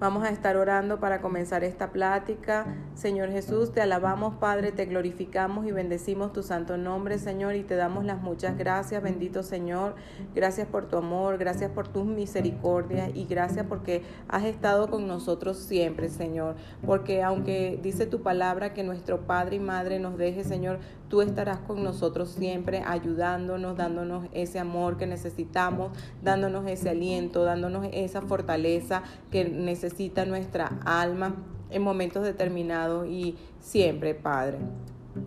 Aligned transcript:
Vamos 0.00 0.22
a 0.22 0.30
estar 0.30 0.56
orando 0.56 1.00
para 1.00 1.20
comenzar 1.20 1.64
esta 1.64 1.90
plática. 1.90 2.76
Señor 2.94 3.30
Jesús, 3.30 3.72
te 3.72 3.80
alabamos, 3.80 4.36
Padre, 4.36 4.70
te 4.70 4.84
glorificamos 4.84 5.66
y 5.66 5.72
bendecimos 5.72 6.32
tu 6.32 6.44
santo 6.44 6.76
nombre, 6.76 7.18
Señor, 7.18 7.56
y 7.56 7.64
te 7.64 7.74
damos 7.74 8.04
las 8.04 8.22
muchas 8.22 8.56
gracias, 8.56 9.02
bendito 9.02 9.42
Señor. 9.42 9.96
Gracias 10.36 10.68
por 10.68 10.86
tu 10.86 10.98
amor, 10.98 11.36
gracias 11.36 11.72
por 11.72 11.88
tus 11.88 12.04
misericordias 12.04 13.10
y 13.12 13.24
gracias 13.24 13.66
porque 13.66 14.04
has 14.28 14.44
estado 14.44 14.88
con 14.88 15.08
nosotros 15.08 15.56
siempre, 15.58 16.10
Señor. 16.10 16.54
Porque 16.86 17.24
aunque 17.24 17.80
dice 17.82 18.06
tu 18.06 18.22
palabra 18.22 18.74
que 18.74 18.84
nuestro 18.84 19.22
Padre 19.26 19.56
y 19.56 19.60
Madre 19.60 19.98
nos 19.98 20.16
deje, 20.16 20.44
Señor, 20.44 20.78
tú 21.08 21.22
estarás 21.22 21.58
con 21.58 21.82
nosotros 21.82 22.28
siempre, 22.28 22.84
ayudándonos, 22.86 23.76
dándonos 23.76 24.26
ese 24.32 24.60
amor 24.60 24.96
que 24.96 25.08
necesitamos, 25.08 25.90
dándonos 26.22 26.68
ese 26.68 26.90
aliento, 26.90 27.42
dándonos 27.42 27.88
esa 27.90 28.22
fortaleza 28.22 29.02
que 29.32 29.44
necesitamos 29.48 29.87
necesita 29.88 30.26
nuestra 30.26 30.78
alma 30.84 31.34
en 31.70 31.82
momentos 31.82 32.22
determinados 32.22 33.08
y 33.08 33.36
siempre, 33.60 34.14
Padre. 34.14 34.58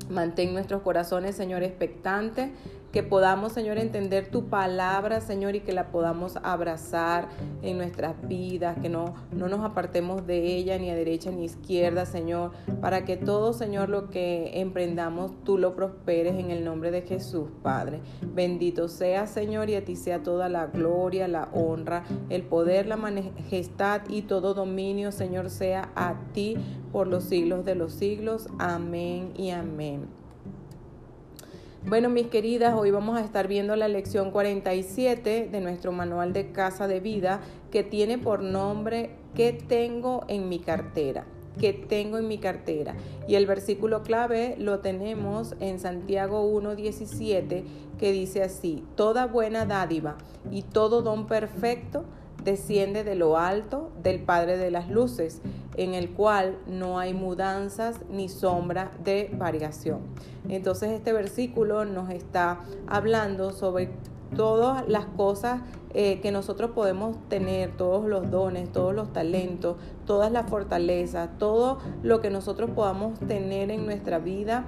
Mantén 0.10 0.54
nuestros 0.54 0.84
corazones, 0.84 1.36
Señor, 1.36 1.64
expectantes 1.64 2.52
que 2.92 3.04
podamos, 3.04 3.54
Señor, 3.54 3.78
entender 3.78 4.30
tu 4.30 4.46
palabra, 4.46 5.22
Señor, 5.22 5.56
y 5.56 5.62
que 5.62 5.72
la 5.72 5.88
podamos 5.88 6.38
abrazar 6.44 7.30
en 7.62 7.78
nuestras 7.78 8.16
vidas, 8.28 8.78
que 8.82 8.90
no, 8.90 9.16
no 9.32 9.48
nos 9.48 9.62
apartemos 9.62 10.28
de 10.28 10.56
ella 10.56 10.78
ni 10.78 10.90
a 10.90 10.96
derecha 10.96 11.32
ni 11.32 11.44
a 11.44 11.46
izquierda, 11.46 12.06
Señor, 12.06 12.52
para 12.82 13.06
que 13.06 13.18
todo, 13.18 13.54
Señor, 13.54 13.90
lo 13.90 14.10
que 14.10 14.60
emprendamos, 14.60 15.32
tú 15.44 15.58
lo 15.58 15.76
prosperes 15.76 16.36
en 16.36 16.52
el 16.52 16.66
nombre 16.66 16.92
de 16.92 17.02
Jesús, 17.02 17.48
Padre. 17.64 18.02
Bendito 18.22 18.88
sea, 18.90 19.28
Señor, 19.28 19.70
y 19.70 19.76
a 19.76 19.86
ti 19.86 19.96
sea 19.96 20.22
toda 20.22 20.50
la 20.50 20.68
gloria, 20.68 21.28
la 21.28 21.50
honra, 21.54 22.04
el 22.30 22.44
poder, 22.44 22.88
la 22.88 22.98
majestad 22.98 24.02
y 24.10 24.24
todo 24.24 24.54
dominio, 24.54 25.12
Señor, 25.12 25.50
sea 25.50 25.92
a 25.96 26.16
ti 26.34 26.58
por 26.92 27.08
los 27.08 27.24
siglos 27.24 27.64
de 27.66 27.76
los 27.76 27.94
siglos. 27.94 28.48
Amén 28.60 29.32
y 29.38 29.52
amén. 29.52 30.21
Bueno, 31.84 32.10
mis 32.10 32.28
queridas, 32.28 32.76
hoy 32.78 32.92
vamos 32.92 33.18
a 33.18 33.26
estar 33.26 33.48
viendo 33.48 33.76
la 33.76 33.88
lección 33.88 34.30
47 34.30 35.50
de 35.52 35.62
nuestro 35.62 35.92
manual 35.92 36.32
de 36.32 36.52
casa 36.52 36.88
de 36.88 37.00
vida 37.00 37.42
que 37.72 37.84
tiene 37.84 38.20
por 38.20 38.44
nombre 38.44 39.16
¿Qué 39.34 39.52
tengo 39.54 40.24
en 40.28 40.48
mi 40.48 40.60
cartera? 40.60 41.26
¿Qué 41.60 41.74
tengo 41.74 42.20
en 42.20 42.28
mi 42.28 42.38
cartera? 42.38 42.96
Y 43.28 43.34
el 43.34 43.48
versículo 43.48 44.04
clave 44.04 44.56
lo 44.60 44.80
tenemos 44.80 45.56
en 45.60 45.80
Santiago 45.80 46.48
1.17 46.54 47.64
que 47.98 48.12
dice 48.12 48.44
así, 48.44 48.84
Toda 48.96 49.26
buena 49.26 49.66
dádiva 49.66 50.18
y 50.52 50.62
todo 50.62 51.02
don 51.02 51.26
perfecto 51.26 52.06
desciende 52.44 53.04
de 53.04 53.16
lo 53.16 53.38
alto 53.38 53.90
del 54.04 54.20
Padre 54.20 54.58
de 54.58 54.70
las 54.70 54.88
Luces, 54.88 55.42
en 55.78 55.94
el 55.94 56.12
cual 56.12 56.58
no 56.68 57.00
hay 57.00 57.14
mudanzas 57.14 58.00
ni 58.10 58.30
sombra 58.30 58.92
de 59.04 59.30
variación. 59.34 60.00
Entonces 60.50 60.92
este 60.92 61.14
versículo 61.14 61.86
nos 61.86 62.10
está 62.10 62.60
hablando 62.88 63.52
sobre 63.52 63.90
todas 64.36 64.88
las 64.88 65.06
cosas 65.06 65.62
eh, 65.94 66.22
que 66.22 66.32
nosotros 66.32 66.72
podemos 66.72 67.18
tener, 67.28 67.76
todos 67.76 68.06
los 68.06 68.32
dones, 68.32 68.72
todos 68.72 68.94
los 68.94 69.12
talentos, 69.12 69.76
todas 70.06 70.32
las 70.32 70.50
fortalezas, 70.50 71.30
todo 71.38 71.80
lo 72.02 72.22
que 72.22 72.30
nosotros 72.30 72.70
podamos 72.72 73.20
tener 73.20 73.72
en 73.72 73.86
nuestra 73.86 74.20
vida 74.20 74.66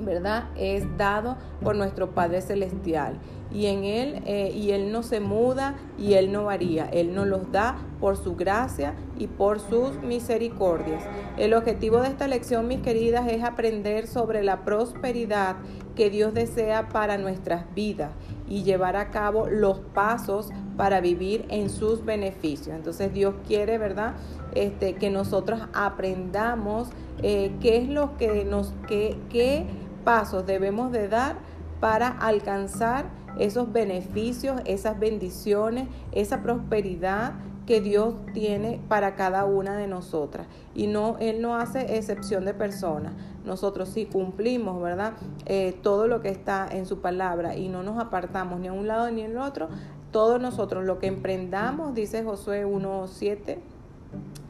¿verdad? 0.00 0.44
Es 0.56 0.84
dado 0.96 1.36
por 1.62 1.76
nuestro 1.76 2.10
Padre 2.10 2.40
Celestial. 2.40 3.18
Y 3.52 3.66
en 3.66 3.84
Él, 3.84 4.22
eh, 4.26 4.50
y 4.54 4.70
Él 4.70 4.92
no 4.92 5.02
se 5.02 5.20
muda 5.20 5.76
y 5.98 6.14
Él 6.14 6.32
no 6.32 6.44
varía. 6.44 6.86
Él 6.86 7.14
nos 7.14 7.26
los 7.26 7.52
da 7.52 7.76
por 8.00 8.16
su 8.16 8.34
gracia 8.34 8.94
y 9.18 9.26
por 9.26 9.60
sus 9.60 10.00
misericordias. 10.02 11.04
El 11.36 11.54
objetivo 11.54 12.00
de 12.00 12.08
esta 12.08 12.28
lección, 12.28 12.66
mis 12.66 12.80
queridas, 12.80 13.28
es 13.28 13.44
aprender 13.44 14.06
sobre 14.06 14.42
la 14.42 14.64
prosperidad 14.64 15.56
que 15.94 16.10
Dios 16.10 16.34
desea 16.34 16.88
para 16.88 17.18
nuestras 17.18 17.72
vidas 17.74 18.10
y 18.48 18.64
llevar 18.64 18.96
a 18.96 19.10
cabo 19.10 19.46
los 19.46 19.80
pasos 19.80 20.50
para 20.76 21.00
vivir 21.00 21.44
en 21.48 21.70
sus 21.70 22.04
beneficios. 22.04 22.74
Entonces 22.74 23.12
Dios 23.12 23.34
quiere, 23.46 23.78
¿verdad? 23.78 24.14
Este, 24.54 24.94
que 24.94 25.10
nosotros 25.10 25.60
aprendamos 25.72 26.88
eh, 27.22 27.52
qué 27.60 27.78
es 27.78 27.88
lo 27.88 28.16
que 28.16 28.44
nos, 28.44 28.74
qué, 28.88 29.16
qué 29.30 29.66
pasos 30.04 30.46
debemos 30.46 30.92
de 30.92 31.08
dar 31.08 31.36
para 31.82 32.06
alcanzar 32.06 33.06
esos 33.40 33.72
beneficios, 33.72 34.60
esas 34.66 35.00
bendiciones, 35.00 35.88
esa 36.12 36.40
prosperidad 36.40 37.32
que 37.66 37.80
Dios 37.80 38.14
tiene 38.32 38.80
para 38.86 39.16
cada 39.16 39.46
una 39.46 39.76
de 39.76 39.88
nosotras. 39.88 40.46
Y 40.76 40.86
no, 40.86 41.16
Él 41.18 41.42
no 41.42 41.56
hace 41.56 41.96
excepción 41.96 42.44
de 42.44 42.54
personas. 42.54 43.14
Nosotros 43.44 43.88
si 43.88 44.06
cumplimos, 44.06 44.80
¿verdad? 44.80 45.14
Eh, 45.46 45.76
todo 45.82 46.06
lo 46.06 46.20
que 46.20 46.28
está 46.28 46.68
en 46.70 46.86
su 46.86 47.00
palabra 47.00 47.56
y 47.56 47.68
no 47.68 47.82
nos 47.82 47.98
apartamos 47.98 48.60
ni 48.60 48.68
a 48.68 48.72
un 48.72 48.86
lado 48.86 49.10
ni 49.10 49.24
al 49.24 49.36
otro, 49.36 49.68
todos 50.12 50.40
nosotros 50.40 50.84
lo 50.84 51.00
que 51.00 51.08
emprendamos, 51.08 51.94
dice 51.94 52.22
Josué 52.22 52.64
1.7, 52.64 53.58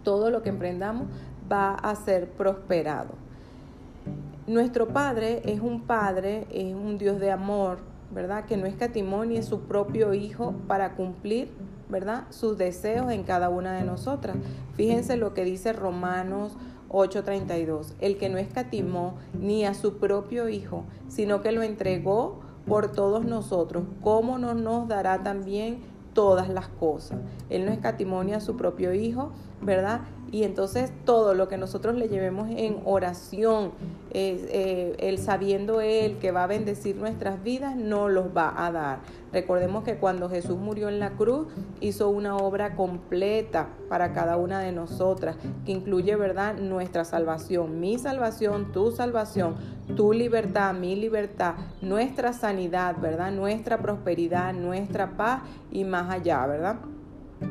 todo 0.03 0.29
lo 0.29 0.43
que 0.43 0.51
emprendamos 0.51 1.07
va 1.51 1.77
a 1.77 1.95
ser 1.95 2.29
prosperado. 2.29 3.32
Nuestro 4.49 4.89
Padre 4.89 5.41
es 5.45 5.61
un 5.61 5.83
Padre, 5.83 6.49
es 6.51 6.75
un 6.75 6.99
Dios 6.99 7.21
de 7.21 7.31
amor, 7.31 7.79
¿verdad? 8.11 8.45
Que 8.45 8.57
no 8.57 8.67
escatimó 8.67 9.25
ni 9.25 9.37
es 9.37 9.47
su 9.47 9.61
propio 9.61 10.15
Hijo 10.15 10.55
para 10.67 10.97
cumplir, 10.97 11.53
¿verdad? 11.89 12.25
Sus 12.31 12.59
deseos 12.59 13.13
en 13.13 13.23
cada 13.23 13.51
una 13.51 13.73
de 13.73 13.85
nosotras. 13.85 14.37
Fíjense 14.75 15.17
lo 15.17 15.33
que 15.33 15.45
dice 15.45 15.73
Romanos 15.73 16.57
8:32. 16.89 17.95
El 18.01 18.19
que 18.19 18.29
no 18.29 18.39
escatimó 18.39 19.15
ni 19.41 19.65
a 19.65 19.75
su 19.75 19.99
propio 19.99 20.49
Hijo, 20.49 20.83
sino 21.07 21.41
que 21.41 21.53
lo 21.53 21.63
entregó 21.63 22.41
por 22.67 22.91
todos 22.91 23.25
nosotros, 23.25 23.85
¿cómo 24.03 24.39
no 24.39 24.55
nos 24.55 24.89
dará 24.89 25.23
también 25.23 25.79
todas 26.15 26.49
las 26.49 26.67
cosas? 26.67 27.21
Él 27.49 27.65
no 27.65 27.71
escatimó 27.71 28.25
ni 28.25 28.33
a 28.35 28.41
su 28.41 28.57
propio 28.57 28.93
Hijo, 28.93 29.31
¿verdad? 29.61 30.01
Y 30.33 30.43
entonces 30.45 30.93
todo 31.05 31.35
lo 31.35 31.47
que 31.47 31.59
nosotros 31.59 31.95
le 31.95 32.09
llevemos 32.09 32.49
en 32.51 32.81
oración, 32.85 33.71
eh, 34.15 34.95
el 34.99 35.17
sabiendo 35.17 35.81
Él 35.81 36.19
que 36.19 36.33
va 36.33 36.45
a 36.45 36.47
bendecir 36.47 36.97
nuestras 36.97 37.43
vidas, 37.43 37.77
no 37.77 38.11
los 38.11 38.37
va 38.37 38.67
a 38.67 38.71
dar. 38.71 38.99
Recordemos 39.33 39.85
que 39.85 39.97
cuando 39.97 40.29
Jesús 40.29 40.59
murió 40.59 40.91
en 40.91 40.99
la 40.99 41.13
cruz, 41.13 41.47
hizo 41.81 42.11
una 42.11 42.37
obra 42.37 42.77
completa 42.77 43.69
para 43.89 44.13
cada 44.13 44.37
una 44.37 44.61
de 44.61 44.73
nosotras, 44.73 45.37
que 45.65 45.73
incluye, 45.73 46.15
¿verdad?, 46.17 46.59
nuestra 46.59 47.07
salvación, 47.07 47.81
mi 47.81 47.99
salvación, 47.99 48.73
tu 48.73 48.93
salvación, 48.93 49.55
tu 49.97 50.13
libertad, 50.13 50.75
mi 50.75 50.95
libertad, 50.95 51.55
nuestra 51.81 52.35
sanidad, 52.35 52.97
¿verdad?, 53.01 53.33
nuestra 53.33 53.79
prosperidad, 53.79 54.53
nuestra 54.53 55.17
paz 55.17 55.43
y 55.71 55.85
más 55.85 56.11
allá, 56.11 56.47
¿verdad? 56.47 56.77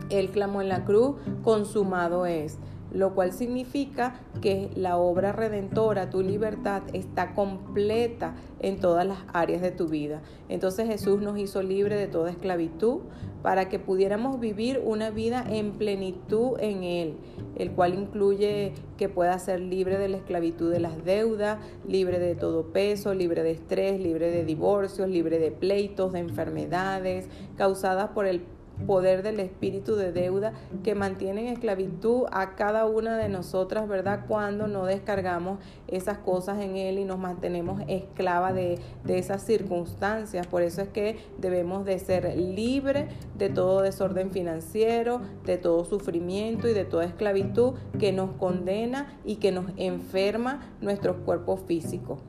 Él 0.10 0.30
clamó 0.30 0.62
en 0.62 0.70
la 0.70 0.86
cruz, 0.86 1.16
consumado 1.44 2.26
es 2.26 2.58
lo 2.94 3.16
cual 3.16 3.32
significa 3.32 4.22
que 4.42 4.70
la 4.76 4.98
obra 4.98 5.32
redentora, 5.32 6.10
tu 6.10 6.22
libertad, 6.22 6.84
está 6.94 7.34
completa 7.34 8.36
en 8.60 8.80
todas 8.80 9.06
las 9.06 9.20
áreas 9.34 9.62
de 9.62 9.72
tu 9.72 9.88
vida. 9.88 10.22
Entonces 10.50 10.88
Jesús 10.88 11.22
nos 11.22 11.38
hizo 11.38 11.64
libre 11.64 11.96
de 11.96 12.08
toda 12.08 12.32
esclavitud 12.32 13.00
para 13.42 13.70
que 13.70 13.80
pudiéramos 13.80 14.40
vivir 14.40 14.82
una 14.84 15.10
vida 15.10 15.44
en 15.50 15.72
plenitud 15.74 16.58
en 16.60 16.84
Él, 16.84 17.16
el 17.56 17.72
cual 17.72 17.96
incluye 17.96 18.74
que 18.98 19.10
pueda 19.10 19.38
ser 19.40 19.60
libre 19.60 19.98
de 19.98 20.10
la 20.10 20.18
esclavitud 20.18 20.72
de 20.72 20.80
las 20.80 21.04
deudas, 21.04 21.60
libre 21.88 22.20
de 22.20 22.36
todo 22.36 22.72
peso, 22.72 23.14
libre 23.14 23.42
de 23.42 23.52
estrés, 23.52 24.00
libre 24.00 24.30
de 24.30 24.46
divorcios, 24.46 25.10
libre 25.10 25.40
de 25.40 25.52
pleitos, 25.52 26.14
de 26.14 26.20
enfermedades 26.20 27.30
causadas 27.58 28.10
por 28.10 28.28
el 28.28 28.44
poder 28.82 29.24
del 29.24 29.40
espíritu 29.40 29.96
de 29.96 30.12
deuda 30.12 30.54
que 30.84 30.96
mantiene 30.96 31.42
en 31.42 31.48
esclavitud 31.54 32.26
a 32.32 32.56
cada 32.56 32.86
una 32.86 33.18
de 33.18 33.30
nosotras, 33.30 33.88
¿verdad? 33.88 34.26
Cuando 34.28 34.68
no 34.68 34.86
descargamos 34.86 35.60
esas 35.88 36.18
cosas 36.20 36.60
en 36.60 36.78
Él 36.78 37.00
y 37.00 37.06
nos 37.06 37.20
mantenemos 37.20 37.82
esclava 37.88 38.54
de, 38.54 38.80
de 39.04 39.18
esas 39.18 39.44
circunstancias. 39.44 40.48
Por 40.48 40.62
eso 40.62 40.82
es 40.82 40.90
que 40.90 41.18
debemos 41.38 41.86
de 41.86 42.00
ser 42.00 42.38
libres 42.38 43.06
de 43.38 43.50
todo 43.50 43.82
desorden 43.82 44.32
financiero, 44.32 45.22
de 45.46 45.58
todo 45.58 45.86
sufrimiento 45.86 46.68
y 46.68 46.74
de 46.74 46.86
toda 46.86 47.06
esclavitud 47.06 47.74
que 48.00 48.12
nos 48.12 48.32
condena 48.32 49.20
y 49.26 49.38
que 49.38 49.52
nos 49.52 49.66
enferma 49.78 50.62
nuestros 50.82 51.18
cuerpos 51.18 51.62
físicos. 51.68 52.20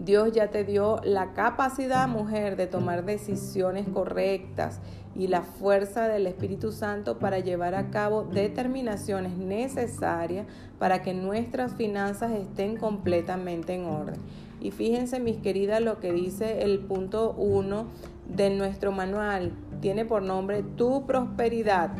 Dios 0.00 0.32
ya 0.32 0.48
te 0.48 0.64
dio 0.64 0.98
la 1.04 1.34
capacidad, 1.34 2.08
mujer, 2.08 2.56
de 2.56 2.66
tomar 2.66 3.04
decisiones 3.04 3.86
correctas 3.86 4.80
y 5.14 5.26
la 5.26 5.42
fuerza 5.42 6.08
del 6.08 6.26
Espíritu 6.26 6.72
Santo 6.72 7.18
para 7.18 7.40
llevar 7.40 7.74
a 7.74 7.90
cabo 7.90 8.24
determinaciones 8.24 9.36
necesarias 9.36 10.46
para 10.78 11.02
que 11.02 11.12
nuestras 11.12 11.74
finanzas 11.74 12.32
estén 12.32 12.78
completamente 12.78 13.74
en 13.74 13.84
orden. 13.84 14.16
Y 14.58 14.70
fíjense, 14.70 15.20
mis 15.20 15.36
queridas, 15.36 15.82
lo 15.82 16.00
que 16.00 16.12
dice 16.12 16.62
el 16.62 16.78
punto 16.78 17.32
1 17.32 17.86
de 18.26 18.48
nuestro 18.48 18.92
manual. 18.92 19.52
Tiene 19.82 20.06
por 20.06 20.22
nombre 20.22 20.62
tu 20.62 21.04
prosperidad. 21.04 21.90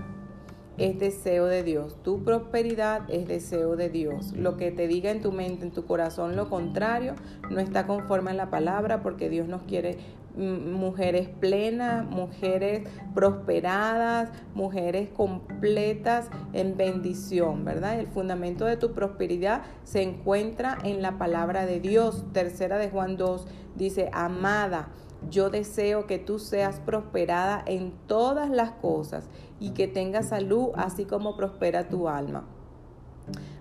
Es 0.79 0.99
deseo 0.99 1.47
de 1.47 1.63
Dios. 1.63 1.97
Tu 2.03 2.25
prosperidad 2.25 3.03
es 3.09 3.29
deseo 3.29 3.77
de 3.77 3.89
Dios. 3.89 4.33
Lo 4.33 4.57
que 4.57 4.71
te 4.71 4.89
diga 4.89 5.11
en 5.11 5.21
tu 5.21 5.33
mente, 5.33 5.65
en 5.65 5.73
tu 5.73 5.85
corazón, 5.85 6.37
lo 6.37 6.49
contrario, 6.49 7.15
no 7.51 7.61
está 7.61 7.87
conforme 7.87 8.31
a 8.31 8.35
la 8.35 8.51
palabra 8.51 9.03
porque 9.03 9.29
Dios 9.29 9.47
nos 9.47 9.63
quiere 9.63 9.99
mm, 10.37 10.73
mujeres 10.73 11.29
plenas, 11.29 12.07
mujeres 12.07 12.89
prosperadas, 13.15 14.31
mujeres 14.55 15.09
completas 15.11 16.31
en 16.53 16.77
bendición, 16.77 17.65
¿verdad? 17.65 18.01
El 18.01 18.07
fundamento 18.07 18.65
de 18.65 18.77
tu 18.77 18.93
prosperidad 18.93 19.63
se 19.85 20.03
encuentra 20.03 20.79
en 20.85 21.03
la 21.03 21.19
palabra 21.19 21.67
de 21.67 21.81
Dios. 21.81 22.25
Tercera 22.33 22.79
de 22.79 22.89
Juan 22.89 23.17
2 23.17 23.47
dice, 23.77 24.09
amada 24.13 24.89
yo 25.29 25.51
deseo 25.51 26.07
que 26.07 26.19
tú 26.19 26.39
seas 26.39 26.81
prosperada 26.81 27.63
en 27.67 27.93
todas 28.07 28.49
las 28.49 28.71
cosas 28.73 29.29
y 29.59 29.71
que 29.71 29.87
tengas 29.87 30.29
salud 30.29 30.71
así 30.75 31.05
como 31.05 31.37
prospera 31.37 31.89
tu 31.89 32.09
alma. 32.09 32.47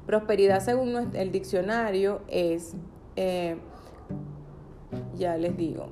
Prosperidad 0.06 0.62
según 0.62 1.16
el 1.16 1.32
diccionario 1.32 2.22
es, 2.28 2.76
eh, 3.16 3.58
ya 5.16 5.38
les 5.38 5.56
digo, 5.58 5.88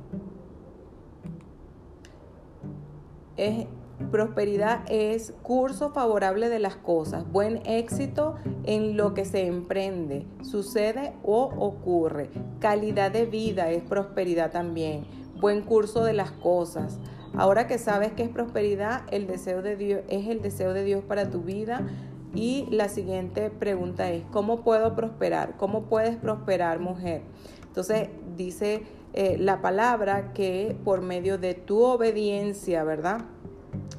es, 3.35 3.67
prosperidad 4.09 4.85
es 4.89 5.33
curso 5.43 5.91
favorable 5.91 6.49
de 6.49 6.59
las 6.59 6.77
cosas, 6.77 7.29
buen 7.31 7.61
éxito 7.67 8.35
en 8.63 8.97
lo 8.97 9.13
que 9.13 9.25
se 9.25 9.45
emprende, 9.45 10.25
sucede 10.41 11.13
o 11.23 11.43
ocurre. 11.43 12.31
Calidad 12.59 13.11
de 13.11 13.25
vida 13.25 13.69
es 13.69 13.83
prosperidad 13.83 14.51
también 14.51 15.05
buen 15.39 15.61
curso 15.61 16.03
de 16.03 16.13
las 16.13 16.31
cosas. 16.31 16.99
Ahora 17.35 17.67
que 17.67 17.77
sabes 17.77 18.13
que 18.13 18.23
es 18.23 18.29
prosperidad, 18.29 19.01
el 19.11 19.27
deseo 19.27 19.61
de 19.61 19.75
Dios 19.75 20.01
es 20.09 20.27
el 20.27 20.41
deseo 20.41 20.73
de 20.73 20.83
Dios 20.83 21.03
para 21.03 21.29
tu 21.29 21.41
vida. 21.41 21.85
Y 22.33 22.67
la 22.71 22.89
siguiente 22.89 23.49
pregunta 23.49 24.11
es, 24.11 24.23
¿cómo 24.31 24.61
puedo 24.61 24.95
prosperar? 24.95 25.55
¿Cómo 25.57 25.83
puedes 25.83 26.17
prosperar, 26.17 26.79
mujer? 26.79 27.21
Entonces 27.67 28.09
dice 28.35 28.83
eh, 29.13 29.37
la 29.39 29.61
palabra 29.61 30.33
que 30.33 30.75
por 30.83 31.01
medio 31.01 31.37
de 31.37 31.53
tu 31.53 31.83
obediencia, 31.83 32.83
¿verdad? 32.83 33.21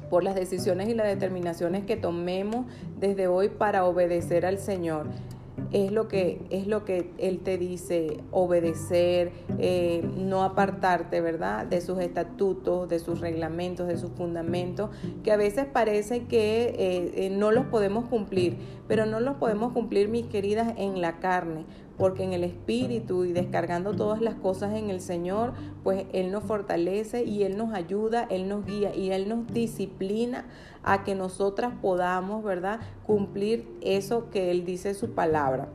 Por 0.09 0.23
las 0.23 0.35
decisiones 0.35 0.89
y 0.89 0.93
las 0.93 1.07
determinaciones 1.07 1.85
que 1.85 1.97
tomemos 1.97 2.65
desde 2.99 3.27
hoy 3.27 3.49
para 3.49 3.85
obedecer 3.85 4.45
al 4.45 4.57
Señor 4.57 5.07
es 5.71 5.91
lo 5.91 6.07
que, 6.07 6.41
es 6.49 6.67
lo 6.67 6.85
que 6.85 7.11
Él 7.17 7.39
te 7.39 7.57
dice, 7.57 8.17
obedecer, 8.31 9.31
eh, 9.57 10.07
no 10.17 10.43
apartarte, 10.43 11.21
¿verdad? 11.21 11.65
De 11.65 11.81
sus 11.81 11.99
estatutos, 11.99 12.89
de 12.89 12.99
sus 12.99 13.19
reglamentos, 13.19 13.87
de 13.87 13.97
sus 13.97 14.11
fundamentos, 14.11 14.89
que 15.23 15.31
a 15.31 15.37
veces 15.37 15.65
parece 15.65 16.25
que 16.25 16.75
eh, 16.77 17.25
eh, 17.25 17.29
no 17.29 17.51
los 17.51 17.65
podemos 17.65 18.05
cumplir, 18.05 18.57
pero 18.87 19.05
no 19.05 19.19
los 19.19 19.35
podemos 19.35 19.73
cumplir, 19.73 20.09
mis 20.09 20.25
queridas, 20.27 20.73
en 20.77 21.01
la 21.01 21.19
carne, 21.19 21.65
porque 21.99 22.23
en 22.23 22.31
el 22.33 22.45
Espíritu 22.45 23.25
y 23.25 23.33
descargando 23.33 23.93
todas 23.93 24.21
las 24.21 24.35
cosas 24.35 24.73
en 24.75 24.89
el 24.89 25.01
Señor, 25.01 25.53
pues 25.83 26.05
Él 26.13 26.31
nos 26.31 26.45
fortalece 26.45 27.25
y 27.25 27.43
Él 27.43 27.57
nos 27.57 27.73
ayuda, 27.73 28.25
Él 28.29 28.47
nos 28.47 28.65
guía 28.65 28.95
y 28.95 29.11
Él 29.11 29.27
nos 29.27 29.45
disciplina 29.53 30.45
a 30.81 31.03
que 31.03 31.13
nosotras 31.13 31.73
podamos, 31.81 32.43
¿verdad?, 32.43 32.79
cumplir 33.05 33.67
eso 33.81 34.29
que 34.29 34.49
Él 34.49 34.65
dice 34.65 34.89
en 34.89 34.95
su 34.95 35.11
palabra. 35.11 35.67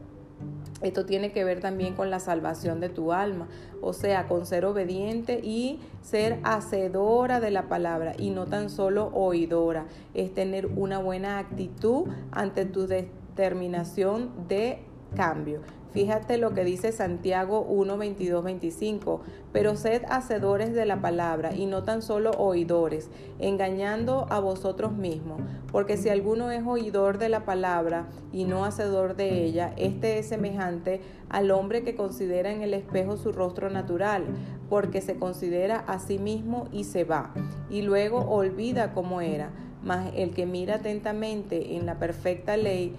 Esto 0.80 1.04
tiene 1.04 1.30
que 1.30 1.44
ver 1.44 1.60
también 1.60 1.94
con 1.94 2.10
la 2.10 2.20
salvación 2.20 2.80
de 2.80 2.88
tu 2.88 3.12
alma, 3.12 3.46
o 3.82 3.92
sea, 3.92 4.26
con 4.26 4.46
ser 4.46 4.64
obediente 4.64 5.40
y 5.42 5.80
ser 6.02 6.40
hacedora 6.42 7.38
de 7.38 7.50
la 7.50 7.68
palabra 7.68 8.14
y 8.18 8.30
no 8.30 8.46
tan 8.46 8.70
solo 8.70 9.10
oidora. 9.14 9.86
Es 10.14 10.32
tener 10.32 10.66
una 10.66 10.98
buena 10.98 11.38
actitud 11.38 12.08
ante 12.32 12.64
tu 12.64 12.86
determinación 12.86 14.30
de 14.48 14.80
cambio. 15.14 15.60
Fíjate 15.94 16.38
lo 16.38 16.52
que 16.54 16.64
dice 16.64 16.90
Santiago 16.90 17.60
1, 17.60 17.96
22, 17.96 18.42
25. 18.42 19.20
Pero 19.52 19.76
sed 19.76 20.02
hacedores 20.08 20.74
de 20.74 20.86
la 20.86 21.00
palabra 21.00 21.54
y 21.54 21.66
no 21.66 21.84
tan 21.84 22.02
solo 22.02 22.32
oidores, 22.32 23.10
engañando 23.38 24.26
a 24.28 24.40
vosotros 24.40 24.92
mismos. 24.92 25.40
Porque 25.70 25.96
si 25.96 26.08
alguno 26.08 26.50
es 26.50 26.66
oidor 26.66 27.18
de 27.18 27.28
la 27.28 27.44
palabra 27.44 28.08
y 28.32 28.42
no 28.44 28.64
hacedor 28.64 29.14
de 29.14 29.44
ella, 29.44 29.72
este 29.76 30.18
es 30.18 30.26
semejante 30.26 31.00
al 31.28 31.52
hombre 31.52 31.84
que 31.84 31.94
considera 31.94 32.50
en 32.50 32.62
el 32.62 32.74
espejo 32.74 33.16
su 33.16 33.30
rostro 33.30 33.70
natural, 33.70 34.24
porque 34.68 35.00
se 35.00 35.16
considera 35.16 35.78
a 35.86 36.00
sí 36.00 36.18
mismo 36.18 36.66
y 36.72 36.84
se 36.84 37.04
va, 37.04 37.32
y 37.70 37.82
luego 37.82 38.18
olvida 38.18 38.92
cómo 38.92 39.20
era. 39.20 39.50
Mas 39.84 40.10
el 40.16 40.30
que 40.30 40.46
mira 40.46 40.76
atentamente 40.76 41.76
en 41.76 41.86
la 41.86 41.98
perfecta 41.98 42.56
ley, 42.56 42.96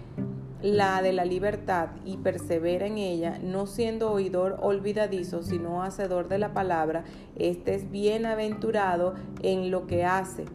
la 0.62 1.02
de 1.02 1.14
la 1.14 1.26
libertad 1.26 1.90
y 2.06 2.18
persevera 2.18 2.88
en 2.88 2.98
ella, 2.98 3.40
no 3.42 3.68
siendo 3.68 4.12
oidor 4.12 4.58
olvidadizo, 4.62 5.44
sino 5.44 5.84
hacedor 5.84 6.28
de 6.28 6.40
la 6.40 6.54
palabra, 6.54 7.04
este 7.36 7.76
es 7.76 7.92
bienaventurado 7.92 9.16
en 9.42 9.72
lo 9.72 9.86
que 9.86 10.06
hace. 10.06 10.46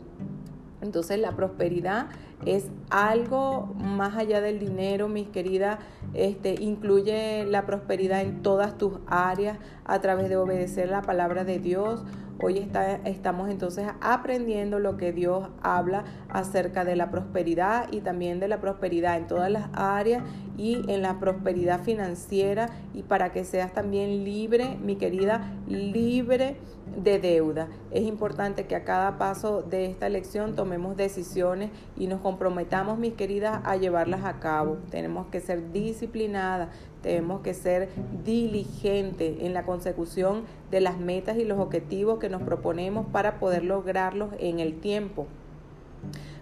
Entonces 0.81 1.19
la 1.19 1.37
prosperidad 1.37 2.09
es 2.47 2.69
algo 2.89 3.75
más 3.77 4.17
allá 4.17 4.41
del 4.41 4.59
dinero, 4.59 5.09
mis 5.09 5.29
queridas, 5.29 5.79
este, 6.15 6.55
incluye 6.59 7.45
la 7.45 7.67
prosperidad 7.67 8.23
en 8.23 8.43
todas 8.43 8.79
tus 8.79 8.95
áreas 9.07 9.59
a 9.85 10.01
través 10.01 10.29
de 10.31 10.37
obedecer 10.37 10.89
la 10.89 11.03
palabra 11.03 11.45
de 11.45 11.59
Dios, 11.59 12.03
Hoy 12.43 12.57
está, 12.57 12.95
estamos 13.05 13.51
entonces 13.51 13.87
aprendiendo 14.01 14.79
lo 14.79 14.97
que 14.97 15.13
Dios 15.13 15.49
habla 15.61 16.05
acerca 16.31 16.87
de 16.87 16.97
la 16.97 17.11
prosperidad 17.11 17.93
y 17.93 18.01
también 18.01 18.41
de 18.41 18.49
la 18.49 18.63
prosperidad 18.63 19.19
en 19.19 19.27
todas 19.27 19.51
las 19.51 19.69
áreas 19.75 20.23
y 20.57 20.81
en 20.91 21.03
la 21.03 21.21
prosperidad 21.21 21.83
financiera. 21.83 22.71
Y 22.95 23.03
para 23.03 23.31
que 23.31 23.45
seas 23.45 23.75
también 23.75 24.25
libre, 24.25 24.79
mi 24.83 24.97
querida, 24.97 25.53
libre 25.69 26.57
de 26.97 27.19
deuda. 27.19 27.69
Es 27.91 28.03
importante 28.03 28.67
que 28.67 28.77
a 28.77 28.85
cada 28.85 29.19
paso 29.19 29.63
de 29.63 29.87
esta 29.87 30.09
lección 30.09 30.55
tomemos 30.55 30.97
decisiones 30.97 31.71
y 31.97 32.07
nos 32.07 32.21
comprometamos, 32.21 32.99
mis 32.99 33.15
queridas, 33.15 33.61
a 33.65 33.77
llevarlas 33.77 34.25
a 34.25 34.41
cabo. 34.41 34.79
Tenemos 34.91 35.27
que 35.29 35.41
ser 35.41 35.73
disciplinadas, 35.73 36.69
tenemos 37.03 37.41
que 37.41 37.55
ser 37.55 37.89
diligentes 38.25 39.39
en 39.41 39.55
la 39.55 39.65
consecución 39.65 40.45
de 40.71 40.81
las 40.81 40.99
metas 40.99 41.37
y 41.39 41.45
los 41.45 41.59
objetivos 41.59 42.19
que 42.19 42.29
nos 42.29 42.43
proponemos 42.43 43.07
para 43.07 43.39
poder 43.39 43.65
lograrlos 43.65 44.31
en 44.39 44.61
el 44.61 44.81
tiempo 44.81 45.27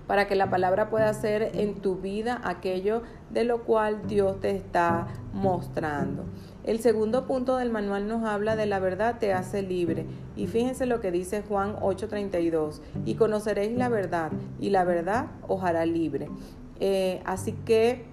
para 0.08 0.26
que 0.26 0.34
la 0.34 0.50
palabra 0.50 0.88
pueda 0.88 1.12
ser 1.12 1.50
en 1.54 1.74
tu 1.76 1.96
vida 1.96 2.40
aquello 2.42 3.02
de 3.30 3.44
lo 3.44 3.62
cual 3.62 4.06
Dios 4.08 4.40
te 4.40 4.50
está 4.50 5.06
mostrando. 5.32 6.24
El 6.68 6.80
segundo 6.80 7.24
punto 7.24 7.56
del 7.56 7.70
manual 7.70 8.06
nos 8.08 8.24
habla 8.24 8.54
de 8.54 8.66
la 8.66 8.78
verdad 8.78 9.16
te 9.18 9.32
hace 9.32 9.62
libre. 9.62 10.04
Y 10.36 10.48
fíjense 10.48 10.84
lo 10.84 11.00
que 11.00 11.10
dice 11.10 11.40
Juan 11.40 11.76
8:32. 11.80 12.82
Y 13.06 13.14
conoceréis 13.14 13.74
la 13.74 13.88
verdad 13.88 14.32
y 14.60 14.68
la 14.68 14.84
verdad 14.84 15.28
os 15.48 15.64
hará 15.64 15.86
libre. 15.86 16.28
Eh, 16.78 17.22
así 17.24 17.52
que 17.64 18.04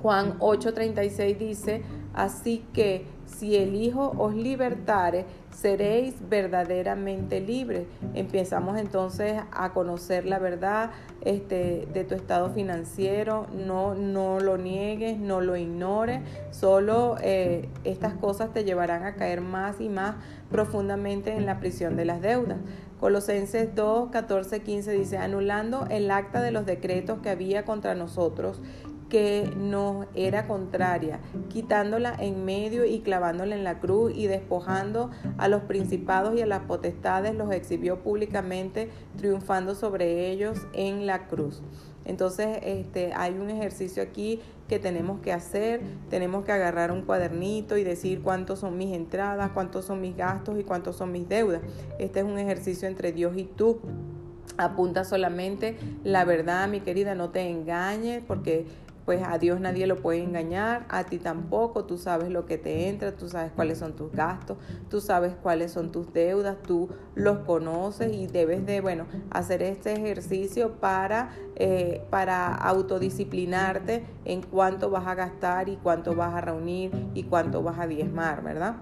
Juan 0.00 0.38
8:36 0.38 1.36
dice, 1.36 1.82
así 2.14 2.64
que 2.72 3.04
si 3.26 3.56
el 3.56 3.74
Hijo 3.74 4.14
os 4.16 4.34
libertare, 4.34 5.26
seréis 5.52 6.14
verdaderamente 6.28 7.40
libres. 7.40 7.86
Empezamos 8.14 8.78
entonces 8.78 9.40
a 9.52 9.72
conocer 9.72 10.26
la 10.26 10.38
verdad 10.38 10.90
este, 11.22 11.86
de 11.92 12.04
tu 12.04 12.14
estado 12.14 12.50
financiero, 12.50 13.46
no, 13.52 13.94
no 13.94 14.40
lo 14.40 14.56
niegues, 14.56 15.18
no 15.18 15.40
lo 15.40 15.56
ignores, 15.56 16.22
solo 16.50 17.16
eh, 17.22 17.68
estas 17.84 18.14
cosas 18.14 18.52
te 18.52 18.64
llevarán 18.64 19.04
a 19.04 19.14
caer 19.14 19.40
más 19.40 19.80
y 19.80 19.88
más 19.88 20.16
profundamente 20.50 21.34
en 21.34 21.46
la 21.46 21.60
prisión 21.60 21.96
de 21.96 22.04
las 22.04 22.22
deudas. 22.22 22.58
Colosenses 22.98 23.74
2, 23.74 24.10
14, 24.10 24.60
15 24.60 24.92
dice, 24.92 25.16
anulando 25.16 25.86
el 25.90 26.10
acta 26.10 26.42
de 26.42 26.50
los 26.50 26.66
decretos 26.66 27.20
que 27.20 27.30
había 27.30 27.64
contra 27.64 27.94
nosotros 27.94 28.60
que 29.10 29.52
nos 29.56 30.06
era 30.14 30.46
contraria, 30.46 31.20
quitándola 31.50 32.14
en 32.18 32.46
medio 32.46 32.86
y 32.86 33.00
clavándola 33.00 33.54
en 33.54 33.64
la 33.64 33.80
cruz 33.80 34.12
y 34.14 34.26
despojando 34.26 35.10
a 35.36 35.48
los 35.48 35.62
principados 35.62 36.38
y 36.38 36.40
a 36.40 36.46
las 36.46 36.60
potestades, 36.60 37.34
los 37.34 37.52
exhibió 37.52 38.02
públicamente, 38.02 38.88
triunfando 39.18 39.74
sobre 39.74 40.30
ellos 40.30 40.58
en 40.72 41.06
la 41.06 41.26
cruz. 41.26 41.60
Entonces, 42.04 42.58
este, 42.62 43.12
hay 43.12 43.34
un 43.34 43.50
ejercicio 43.50 44.02
aquí 44.02 44.40
que 44.68 44.78
tenemos 44.78 45.20
que 45.20 45.32
hacer. 45.32 45.80
Tenemos 46.08 46.44
que 46.44 46.52
agarrar 46.52 46.92
un 46.92 47.02
cuadernito 47.02 47.76
y 47.76 47.84
decir 47.84 48.22
cuántos 48.22 48.60
son 48.60 48.78
mis 48.78 48.94
entradas, 48.94 49.50
cuántos 49.52 49.84
son 49.84 50.00
mis 50.00 50.16
gastos 50.16 50.58
y 50.58 50.64
cuántos 50.64 50.96
son 50.96 51.12
mis 51.12 51.28
deudas. 51.28 51.60
Este 51.98 52.20
es 52.20 52.24
un 52.24 52.38
ejercicio 52.38 52.88
entre 52.88 53.12
Dios 53.12 53.36
y 53.36 53.44
tú. 53.44 53.80
Apunta 54.56 55.04
solamente 55.04 55.76
la 56.04 56.24
verdad, 56.24 56.68
mi 56.68 56.80
querida, 56.80 57.14
no 57.14 57.30
te 57.30 57.48
engañes, 57.48 58.22
porque 58.26 58.66
pues 59.10 59.24
a 59.26 59.38
Dios 59.38 59.60
nadie 59.60 59.88
lo 59.88 59.96
puede 59.96 60.22
engañar, 60.22 60.86
a 60.88 61.02
ti 61.02 61.18
tampoco, 61.18 61.84
tú 61.84 61.98
sabes 61.98 62.30
lo 62.30 62.46
que 62.46 62.58
te 62.58 62.88
entra, 62.88 63.10
tú 63.16 63.28
sabes 63.28 63.50
cuáles 63.50 63.78
son 63.78 63.96
tus 63.96 64.12
gastos, 64.12 64.56
tú 64.88 65.00
sabes 65.00 65.34
cuáles 65.42 65.72
son 65.72 65.90
tus 65.90 66.12
deudas, 66.12 66.58
tú 66.62 66.88
los 67.16 67.38
conoces 67.38 68.14
y 68.14 68.28
debes 68.28 68.64
de, 68.66 68.80
bueno, 68.80 69.06
hacer 69.32 69.62
este 69.62 69.94
ejercicio 69.94 70.74
para, 70.74 71.30
eh, 71.56 72.04
para 72.08 72.54
autodisciplinarte 72.54 74.06
en 74.26 74.42
cuánto 74.42 74.90
vas 74.90 75.08
a 75.08 75.16
gastar 75.16 75.68
y 75.68 75.74
cuánto 75.74 76.14
vas 76.14 76.32
a 76.32 76.40
reunir 76.40 76.92
y 77.12 77.24
cuánto 77.24 77.64
vas 77.64 77.80
a 77.80 77.88
diezmar, 77.88 78.44
¿verdad? 78.44 78.76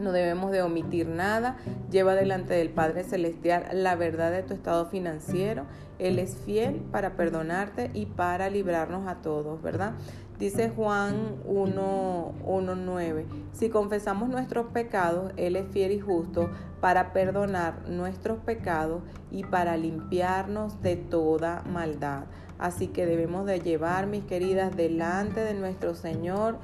No 0.00 0.12
debemos 0.12 0.50
de 0.50 0.62
omitir 0.62 1.06
nada. 1.06 1.56
Lleva 1.90 2.14
delante 2.14 2.54
del 2.54 2.70
Padre 2.70 3.04
Celestial 3.04 3.66
la 3.72 3.96
verdad 3.96 4.32
de 4.32 4.42
tu 4.42 4.54
estado 4.54 4.86
financiero. 4.86 5.66
Él 5.98 6.18
es 6.18 6.36
fiel 6.36 6.76
para 6.90 7.16
perdonarte 7.16 7.90
y 7.92 8.06
para 8.06 8.48
librarnos 8.48 9.06
a 9.06 9.16
todos, 9.16 9.60
¿verdad? 9.60 9.92
Dice 10.38 10.70
Juan 10.70 11.36
1.9, 11.46 13.24
si 13.52 13.68
confesamos 13.68 14.30
nuestros 14.30 14.68
pecados, 14.68 15.32
Él 15.36 15.54
es 15.54 15.68
fiel 15.70 15.92
y 15.92 16.00
justo 16.00 16.48
para 16.80 17.12
perdonar 17.12 17.86
nuestros 17.90 18.38
pecados 18.38 19.02
y 19.30 19.44
para 19.44 19.76
limpiarnos 19.76 20.80
de 20.80 20.96
toda 20.96 21.62
maldad. 21.70 22.24
Así 22.58 22.86
que 22.86 23.04
debemos 23.04 23.44
de 23.44 23.60
llevar, 23.60 24.06
mis 24.06 24.24
queridas, 24.24 24.74
delante 24.74 25.40
de 25.40 25.52
nuestro 25.52 25.94
Señor 25.94 26.56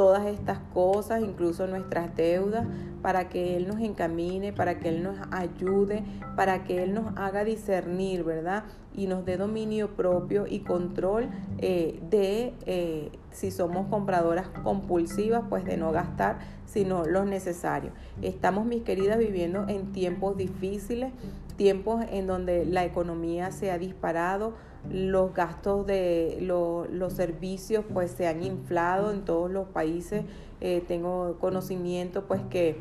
todas 0.00 0.24
estas 0.24 0.60
cosas, 0.72 1.20
incluso 1.20 1.66
nuestras 1.66 2.16
deudas, 2.16 2.66
para 3.02 3.28
que 3.28 3.58
Él 3.58 3.68
nos 3.68 3.80
encamine, 3.80 4.50
para 4.50 4.78
que 4.78 4.88
Él 4.88 5.02
nos 5.02 5.18
ayude, 5.30 6.04
para 6.36 6.64
que 6.64 6.82
Él 6.82 6.94
nos 6.94 7.14
haga 7.18 7.44
discernir, 7.44 8.24
¿verdad? 8.24 8.64
Y 8.94 9.08
nos 9.08 9.26
dé 9.26 9.36
dominio 9.36 9.94
propio 9.96 10.46
y 10.48 10.60
control 10.60 11.28
eh, 11.58 12.00
de 12.08 12.54
eh, 12.64 13.12
si 13.30 13.50
somos 13.50 13.88
compradoras 13.88 14.48
compulsivas, 14.64 15.42
pues 15.50 15.66
de 15.66 15.76
no 15.76 15.92
gastar, 15.92 16.38
sino 16.64 17.04
lo 17.04 17.26
necesario. 17.26 17.90
Estamos, 18.22 18.64
mis 18.64 18.84
queridas, 18.84 19.18
viviendo 19.18 19.68
en 19.68 19.92
tiempos 19.92 20.34
difíciles, 20.34 21.12
tiempos 21.56 22.06
en 22.10 22.26
donde 22.26 22.64
la 22.64 22.86
economía 22.86 23.50
se 23.50 23.70
ha 23.70 23.76
disparado, 23.76 24.54
los 24.88 25.34
gastos 25.34 25.86
de 25.86 26.38
los 26.40 27.12
servicios 27.12 27.84
pues 27.92 28.12
se 28.12 28.26
han 28.26 28.42
inflado 28.42 29.10
en 29.10 29.24
todos 29.24 29.50
los 29.50 29.68
países. 29.68 30.24
Eh, 30.60 30.82
tengo 30.86 31.36
conocimiento 31.40 32.26
pues 32.26 32.42
que 32.50 32.76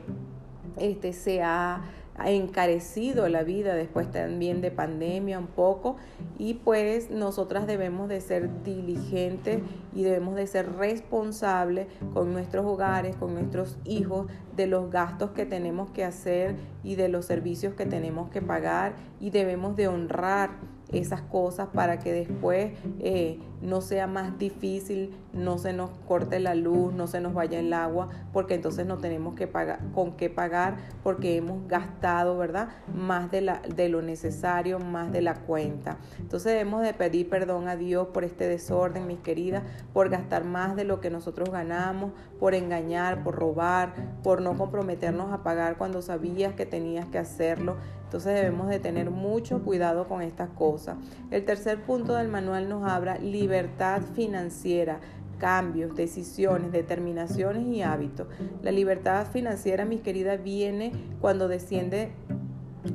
este, 0.77 1.13
se 1.13 1.41
ha 1.41 1.81
encarecido 2.25 3.29
la 3.29 3.43
vida 3.43 3.75
después 3.75 4.11
también 4.11 4.59
de 4.59 4.71
pandemia 4.71 5.39
un 5.39 5.47
poco 5.47 5.95
y 6.37 6.55
pues 6.55 7.09
nosotras 7.09 7.65
debemos 7.65 8.09
de 8.09 8.19
ser 8.19 8.63
diligentes 8.63 9.61
y 9.93 10.03
debemos 10.03 10.35
de 10.35 10.45
ser 10.47 10.73
responsables 10.73 11.87
con 12.13 12.33
nuestros 12.33 12.65
hogares, 12.65 13.15
con 13.15 13.33
nuestros 13.33 13.77
hijos, 13.85 14.27
de 14.55 14.67
los 14.67 14.91
gastos 14.91 15.31
que 15.31 15.45
tenemos 15.45 15.89
que 15.91 16.03
hacer 16.03 16.55
y 16.83 16.95
de 16.95 17.07
los 17.07 17.25
servicios 17.25 17.75
que 17.75 17.85
tenemos 17.85 18.29
que 18.29 18.41
pagar 18.41 18.93
y 19.21 19.29
debemos 19.29 19.77
de 19.77 19.87
honrar 19.87 20.49
esas 20.91 21.21
cosas 21.21 21.69
para 21.73 21.99
que 21.99 22.11
después 22.11 22.71
eh, 22.99 23.39
no 23.61 23.81
sea 23.81 24.07
más 24.07 24.37
difícil, 24.37 25.15
no 25.33 25.57
se 25.57 25.73
nos 25.73 25.89
corte 26.07 26.39
la 26.39 26.55
luz, 26.55 26.93
no 26.93 27.07
se 27.07 27.19
nos 27.19 27.33
vaya 27.33 27.59
el 27.59 27.73
agua, 27.73 28.09
porque 28.33 28.53
entonces 28.53 28.85
no 28.85 28.97
tenemos 28.97 29.35
que 29.35 29.47
pagar, 29.47 29.79
con 29.93 30.13
qué 30.13 30.29
pagar, 30.29 30.77
porque 31.03 31.35
hemos 31.35 31.67
gastado, 31.67 32.37
¿verdad? 32.37 32.69
Más 32.93 33.31
de, 33.31 33.41
la, 33.41 33.61
de 33.75 33.89
lo 33.89 34.01
necesario, 34.01 34.79
más 34.79 35.11
de 35.11 35.21
la 35.21 35.35
cuenta. 35.35 35.97
Entonces 36.19 36.53
debemos 36.53 36.81
de 36.81 36.93
pedir 36.93 37.29
perdón 37.29 37.67
a 37.67 37.75
Dios 37.75 38.07
por 38.07 38.23
este 38.23 38.47
desorden, 38.47 39.07
mis 39.07 39.19
queridas, 39.19 39.63
por 39.93 40.09
gastar 40.09 40.45
más 40.45 40.75
de 40.75 40.83
lo 40.83 40.99
que 41.01 41.09
nosotros 41.09 41.49
ganamos, 41.51 42.11
por 42.39 42.53
engañar, 42.53 43.23
por 43.23 43.35
robar, 43.35 43.93
por 44.23 44.41
no 44.41 44.57
comprometernos 44.57 45.31
a 45.31 45.43
pagar 45.43 45.77
cuando 45.77 46.01
sabías 46.01 46.53
que 46.53 46.65
tenías 46.65 47.07
que 47.07 47.17
hacerlo. 47.17 47.75
Entonces 48.09 48.33
debemos 48.33 48.69
de 48.69 48.79
tener 48.79 49.11
mucho 49.11 49.61
cuidado 49.61 50.07
con 50.07 50.23
estas 50.23 50.49
cosas. 50.49 50.97
El 51.29 51.45
tercer 51.45 51.83
punto 51.83 52.15
del 52.15 52.27
manual 52.27 52.67
nos 52.67 52.89
habla 52.89 53.19
libertad 53.49 54.03
financiera 54.13 54.99
cambios, 55.39 55.95
decisiones, 55.95 56.71
determinaciones 56.71 57.65
y 57.65 57.81
hábitos. 57.81 58.27
La 58.61 58.71
libertad 58.71 59.25
financiera, 59.31 59.85
mis 59.85 60.01
queridas, 60.01 60.43
viene 60.43 60.91
cuando 61.19 61.47
desciende 61.47 62.11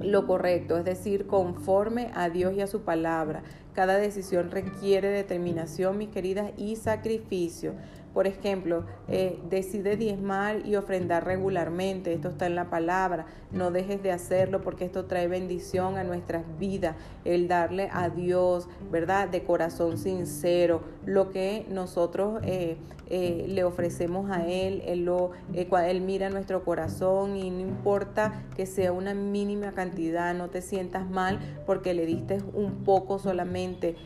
lo 0.00 0.28
correcto, 0.28 0.76
es 0.76 0.84
decir, 0.84 1.26
conforme 1.26 2.10
a 2.14 2.28
Dios 2.30 2.54
y 2.54 2.60
a 2.60 2.68
su 2.68 2.82
palabra. 2.82 3.42
Cada 3.74 3.96
decisión 3.96 4.52
requiere 4.52 5.08
determinación, 5.08 5.98
mis 5.98 6.10
queridas, 6.10 6.52
y 6.56 6.76
sacrificio. 6.76 7.72
Por 8.14 8.28
ejemplo, 8.28 8.84
eh, 9.08 9.40
decide 9.50 9.96
diezmar 9.96 10.64
y 10.64 10.76
ofrendar 10.76 11.24
regularmente. 11.24 12.14
Esto 12.14 12.28
está 12.28 12.46
en 12.46 12.54
la 12.54 12.70
palabra. 12.70 13.26
No 13.50 13.72
dejes 13.72 14.02
de 14.04 14.12
hacerlo 14.12 14.62
porque 14.62 14.84
esto 14.84 15.06
trae 15.06 15.26
bendición 15.26 15.98
a 15.98 16.04
nuestras 16.04 16.44
vidas. 16.60 16.94
El 17.24 17.48
darle 17.48 17.90
a 17.92 18.10
Dios, 18.10 18.68
¿verdad? 18.92 19.28
De 19.28 19.42
corazón 19.42 19.98
sincero. 19.98 20.82
Lo 21.04 21.30
que 21.30 21.66
nosotros 21.68 22.40
eh, 22.44 22.76
eh, 23.10 23.46
le 23.48 23.64
ofrecemos 23.64 24.30
a 24.30 24.46
Él. 24.46 24.82
Él, 24.86 25.04
lo, 25.04 25.32
él 25.52 26.00
mira 26.00 26.30
nuestro 26.30 26.64
corazón 26.64 27.36
y 27.36 27.50
no 27.50 27.60
importa 27.60 28.44
que 28.56 28.66
sea 28.66 28.92
una 28.92 29.14
mínima 29.14 29.72
cantidad. 29.72 30.34
No 30.34 30.50
te 30.50 30.62
sientas 30.62 31.10
mal 31.10 31.40
porque 31.66 31.94
le 31.94 32.06
diste 32.06 32.38
un 32.52 32.84
poco 32.84 33.18
solamente. 33.18 33.96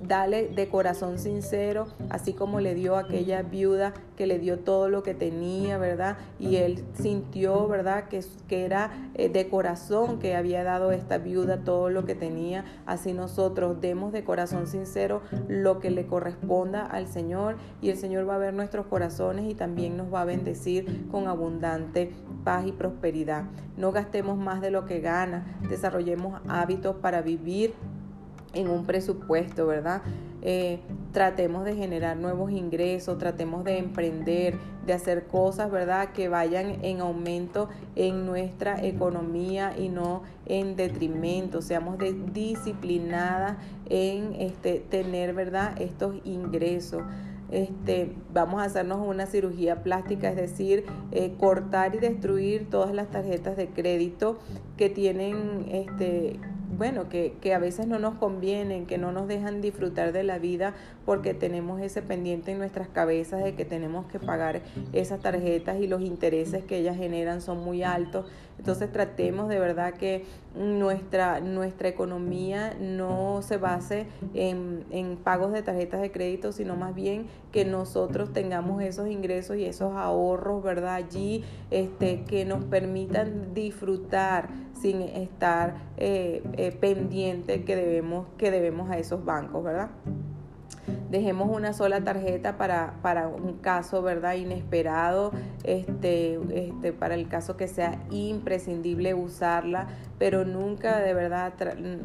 Dale 0.00 0.48
de 0.48 0.68
corazón 0.68 1.18
sincero, 1.18 1.86
así 2.10 2.32
como 2.32 2.60
le 2.60 2.74
dio 2.74 2.96
aquella 2.96 3.42
viuda 3.42 3.94
que 4.16 4.26
le 4.26 4.38
dio 4.38 4.58
todo 4.58 4.88
lo 4.88 5.02
que 5.02 5.14
tenía, 5.14 5.78
¿verdad? 5.78 6.16
Y 6.38 6.56
él 6.56 6.84
sintió, 6.94 7.68
¿verdad? 7.68 8.08
Que, 8.08 8.24
que 8.48 8.64
era 8.64 8.90
eh, 9.14 9.28
de 9.28 9.48
corazón 9.48 10.18
que 10.18 10.36
había 10.36 10.64
dado 10.64 10.90
esta 10.90 11.18
viuda 11.18 11.64
todo 11.64 11.90
lo 11.90 12.04
que 12.04 12.14
tenía. 12.14 12.64
Así 12.86 13.12
nosotros 13.12 13.80
demos 13.80 14.12
de 14.12 14.24
corazón 14.24 14.66
sincero 14.66 15.22
lo 15.48 15.78
que 15.78 15.90
le 15.90 16.06
corresponda 16.06 16.86
al 16.86 17.06
Señor 17.06 17.56
y 17.80 17.90
el 17.90 17.96
Señor 17.96 18.28
va 18.28 18.36
a 18.36 18.38
ver 18.38 18.54
nuestros 18.54 18.86
corazones 18.86 19.50
y 19.50 19.54
también 19.54 19.96
nos 19.96 20.12
va 20.12 20.22
a 20.22 20.24
bendecir 20.24 21.08
con 21.10 21.28
abundante 21.28 22.12
paz 22.44 22.66
y 22.66 22.72
prosperidad. 22.72 23.44
No 23.76 23.92
gastemos 23.92 24.38
más 24.38 24.60
de 24.60 24.70
lo 24.70 24.86
que 24.86 25.00
gana, 25.00 25.58
desarrollemos 25.68 26.40
hábitos 26.48 26.96
para 26.96 27.20
vivir 27.20 27.74
en 28.56 28.68
un 28.68 28.84
presupuesto, 28.84 29.66
¿verdad? 29.66 30.02
Eh, 30.42 30.80
tratemos 31.12 31.64
de 31.64 31.74
generar 31.74 32.16
nuevos 32.16 32.50
ingresos, 32.50 33.18
tratemos 33.18 33.64
de 33.64 33.78
emprender, 33.78 34.54
de 34.86 34.92
hacer 34.92 35.26
cosas, 35.26 35.70
¿verdad? 35.70 36.12
Que 36.12 36.28
vayan 36.28 36.84
en 36.84 37.00
aumento 37.00 37.68
en 37.96 38.26
nuestra 38.26 38.84
economía 38.84 39.74
y 39.76 39.88
no 39.88 40.22
en 40.46 40.76
detrimento. 40.76 41.62
Seamos 41.62 41.96
disciplinadas 42.32 43.56
en 43.88 44.34
este, 44.38 44.80
tener, 44.80 45.34
¿verdad? 45.34 45.80
Estos 45.80 46.14
ingresos. 46.24 47.02
Este, 47.50 48.12
vamos 48.32 48.60
a 48.60 48.64
hacernos 48.64 49.06
una 49.06 49.26
cirugía 49.26 49.82
plástica, 49.82 50.30
es 50.30 50.36
decir, 50.36 50.84
eh, 51.12 51.34
cortar 51.38 51.94
y 51.94 51.98
destruir 51.98 52.68
todas 52.70 52.92
las 52.92 53.08
tarjetas 53.10 53.56
de 53.56 53.68
crédito 53.68 54.38
que 54.76 54.90
tienen 54.90 55.66
este, 55.70 56.40
bueno, 56.68 57.08
que, 57.08 57.34
que, 57.40 57.54
a 57.54 57.58
veces 57.58 57.86
no 57.86 57.98
nos 57.98 58.14
convienen, 58.14 58.86
que 58.86 58.98
no 58.98 59.12
nos 59.12 59.28
dejan 59.28 59.60
disfrutar 59.60 60.12
de 60.12 60.24
la 60.24 60.38
vida 60.38 60.74
porque 61.04 61.34
tenemos 61.34 61.80
ese 61.80 62.02
pendiente 62.02 62.52
en 62.52 62.58
nuestras 62.58 62.88
cabezas 62.88 63.44
de 63.44 63.54
que 63.54 63.64
tenemos 63.64 64.06
que 64.06 64.18
pagar 64.18 64.62
esas 64.92 65.20
tarjetas 65.20 65.78
y 65.80 65.86
los 65.86 66.02
intereses 66.02 66.64
que 66.64 66.78
ellas 66.78 66.96
generan 66.96 67.40
son 67.40 67.64
muy 67.64 67.82
altos. 67.82 68.26
Entonces 68.58 68.90
tratemos 68.90 69.48
de 69.48 69.58
verdad 69.58 69.94
que 69.94 70.24
nuestra, 70.54 71.40
nuestra 71.40 71.88
economía 71.88 72.74
no 72.80 73.42
se 73.42 73.58
base 73.58 74.06
en, 74.34 74.84
en 74.90 75.16
pagos 75.16 75.52
de 75.52 75.62
tarjetas 75.62 76.00
de 76.00 76.10
crédito, 76.10 76.52
sino 76.52 76.76
más 76.76 76.94
bien 76.94 77.26
que 77.52 77.64
nosotros 77.64 78.32
tengamos 78.32 78.82
esos 78.82 79.08
ingresos 79.08 79.56
y 79.56 79.64
esos 79.64 79.94
ahorros, 79.94 80.62
¿verdad? 80.62 80.94
Allí 80.94 81.44
este, 81.70 82.24
que 82.24 82.44
nos 82.44 82.64
permitan 82.64 83.54
disfrutar 83.54 84.48
sin 84.80 85.02
estar 85.02 85.76
eh, 85.96 86.42
eh, 86.54 86.72
pendiente 86.72 87.64
que 87.64 87.76
debemos, 87.76 88.26
que 88.38 88.50
debemos 88.50 88.90
a 88.90 88.98
esos 88.98 89.24
bancos, 89.24 89.64
¿verdad? 89.64 89.90
Dejemos 91.10 91.54
una 91.54 91.72
sola 91.72 92.02
tarjeta 92.02 92.56
para, 92.56 92.94
para 93.02 93.28
un 93.28 93.58
caso, 93.58 94.02
¿verdad? 94.02 94.34
Inesperado, 94.34 95.32
este, 95.64 96.38
este, 96.52 96.92
para 96.92 97.14
el 97.14 97.28
caso 97.28 97.56
que 97.56 97.68
sea 97.68 98.02
imprescindible 98.10 99.14
usarla, 99.14 99.88
pero 100.18 100.44
nunca 100.44 100.98
de 101.00 101.14
verdad 101.14 101.52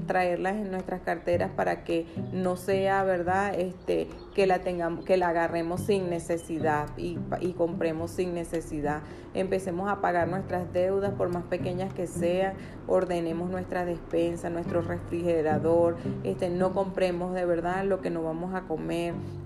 traerlas 0.06 0.56
en 0.56 0.72
nuestras 0.72 1.02
carteras 1.02 1.52
para 1.52 1.84
que 1.84 2.06
no 2.34 2.56
sea, 2.58 3.04
¿verdad? 3.04 3.54
Este, 3.58 4.08
que 4.36 4.48
la 4.48 4.60
tengamos, 4.60 5.06
que 5.06 5.18
la 5.18 5.30
agarremos 5.30 5.82
sin 5.82 6.10
necesidad 6.10 6.88
y, 6.98 7.18
y 7.40 7.54
compremos 7.54 8.12
sin 8.12 8.34
necesidad. 8.34 9.02
Empecemos 9.34 9.90
a 9.90 10.02
pagar 10.02 10.28
nuestras 10.28 10.74
deudas, 10.74 11.14
por 11.14 11.30
más 11.30 11.44
pequeñas 11.44 11.94
que 11.94 12.06
sean, 12.06 12.54
ordenemos 12.86 13.50
nuestra 13.50 13.86
despensa, 13.86 14.50
nuestro 14.50 14.82
refrigerador, 14.82 15.96
este, 16.24 16.50
no 16.50 16.74
compremos 16.74 17.34
de 17.34 17.46
verdad 17.46 17.86
lo 17.86 18.02
que 18.02 18.10
no 18.10 18.24
vamos 18.24 18.54
a 18.54 18.62
comer 18.64 18.91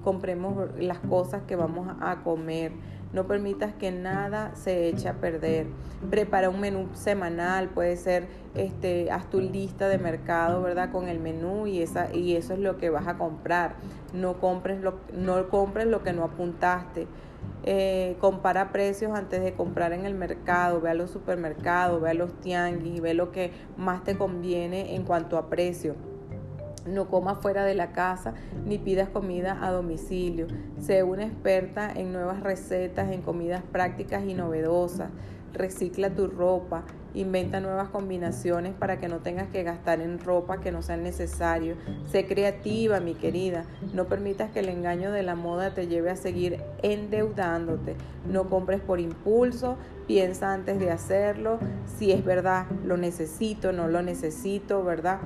compremos 0.04 0.70
las 0.78 1.00
cosas 1.00 1.44
que 1.48 1.56
vamos 1.56 1.88
a 2.00 2.24
comer. 2.24 2.72
No 3.14 3.28
permitas 3.28 3.74
que 3.74 3.92
nada 3.92 4.54
se 4.56 4.90
eche 4.90 5.08
a 5.08 5.14
perder. 5.14 5.68
Prepara 6.10 6.50
un 6.50 6.60
menú 6.60 6.90
semanal, 6.94 7.70
puede 7.70 7.96
ser, 7.96 8.28
este, 8.56 9.10
haz 9.12 9.30
tu 9.30 9.40
lista 9.40 9.88
de 9.88 9.98
mercado, 9.98 10.62
¿verdad? 10.62 10.92
Con 10.92 11.08
el 11.08 11.20
menú 11.20 11.66
y, 11.66 11.82
esa, 11.82 12.14
y 12.14 12.36
eso 12.36 12.54
es 12.54 12.60
lo 12.60 12.78
que 12.78 12.90
vas 12.90 13.08
a 13.08 13.18
comprar. 13.18 13.76
No 14.14 14.40
compres 14.40 14.82
lo, 14.82 14.96
no 15.14 15.48
compres 15.50 15.88
lo 15.88 16.04
que 16.04 16.14
no 16.14 16.24
apuntaste. 16.24 17.08
Eh, 17.64 18.18
compara 18.20 18.72
precios 18.72 19.14
antes 19.18 19.42
de 19.42 19.54
comprar 19.54 19.94
en 19.94 20.06
el 20.06 20.14
mercado, 20.14 20.82
ve 20.82 20.92
a 20.92 20.94
los 20.94 21.10
supermercados, 21.10 22.02
ve 22.02 22.12
a 22.12 22.14
los 22.14 22.40
tianguis, 22.42 23.02
ve 23.02 23.14
lo 23.14 23.32
que 23.32 23.52
más 23.78 24.04
te 24.04 24.18
conviene 24.18 24.96
en 24.96 25.04
cuanto 25.04 25.38
a 25.38 25.50
precio. 25.50 25.96
No 26.86 27.08
comas 27.08 27.40
fuera 27.40 27.66
de 27.66 27.74
la 27.74 27.92
casa 27.92 28.34
ni 28.66 28.78
pidas 28.78 29.10
comida 29.10 29.58
a 29.66 29.72
domicilio. 29.72 30.48
Sé 30.80 31.04
una 31.04 31.24
experta 31.26 31.92
en 31.92 32.14
nuevas 32.14 32.42
recetas, 32.42 33.12
en 33.12 33.22
comidas 33.22 33.64
prácticas 33.72 34.24
y 34.26 34.36
novedosas. 34.36 35.10
Recicla 35.54 36.10
tu 36.10 36.28
ropa, 36.28 36.84
inventa 37.14 37.62
nuevas 37.62 37.90
combinaciones 37.90 38.74
para 38.74 39.00
que 39.00 39.08
no 39.08 39.20
tengas 39.20 39.48
que 39.48 39.64
gastar 39.64 40.02
en 40.02 40.20
ropa 40.20 40.60
que 40.60 40.72
no 40.72 40.82
sea 40.82 40.98
necesario. 40.98 41.76
Sé 42.12 42.28
creativa, 42.28 43.00
mi 43.00 43.16
querida. 43.16 43.64
No 43.94 44.06
permitas 44.06 44.52
que 44.52 44.60
el 44.60 44.70
engaño 44.70 45.12
de 45.12 45.24
la 45.24 45.36
moda 45.36 45.74
te 45.74 45.88
lleve 45.88 46.12
a 46.12 46.18
seguir 46.18 46.62
endeudándote. 46.84 47.96
No 48.30 48.50
compres 48.50 48.82
por 48.82 49.00
impulso, 49.00 49.78
piensa 50.08 50.54
antes 50.54 50.78
de 50.80 50.92
hacerlo. 50.92 51.58
Si 51.98 52.12
es 52.12 52.24
verdad, 52.24 52.66
lo 52.84 52.98
necesito, 52.98 53.72
no 53.72 53.88
lo 53.88 54.02
necesito, 54.02 54.84
¿verdad? 54.84 55.20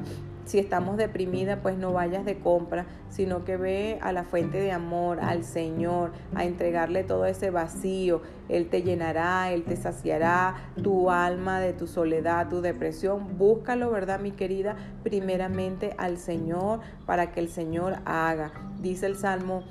Si 0.50 0.58
estamos 0.58 0.98
deprimidas, 0.98 1.60
pues 1.62 1.77
no 1.77 1.94
vayas 1.94 2.25
de 2.25 2.39
compra, 2.39 2.88
sino 3.10 3.46
que 3.46 3.56
ve 3.56 4.00
a 4.01 4.12
la 4.12 4.24
fuente 4.24 4.60
de 4.60 4.72
amor, 4.72 5.20
al 5.22 5.44
Señor, 5.44 6.12
a 6.34 6.44
entregarle 6.44 7.03
todo 7.03 7.27
ese 7.27 7.51
vacío. 7.51 8.24
Él 8.48 8.68
te 8.68 8.82
llenará, 8.82 9.51
Él 9.51 9.63
te 9.63 9.75
saciará 9.75 10.56
tu 10.82 11.12
alma 11.12 11.60
de 11.60 11.74
tu 11.74 11.86
soledad, 11.86 12.50
tu 12.50 12.62
depresión. 12.62 13.38
Búscalo, 13.38 13.91
¿verdad, 13.91 14.22
mi 14.22 14.32
querida? 14.32 14.75
Primeramente 15.03 15.94
al 16.00 16.18
Señor 16.18 16.79
para 17.06 17.32
que 17.32 17.41
el 17.41 17.50
Señor 17.50 17.98
haga. 18.06 18.51
Dice 18.82 19.06
el 19.06 19.18
Salmo 19.18 19.62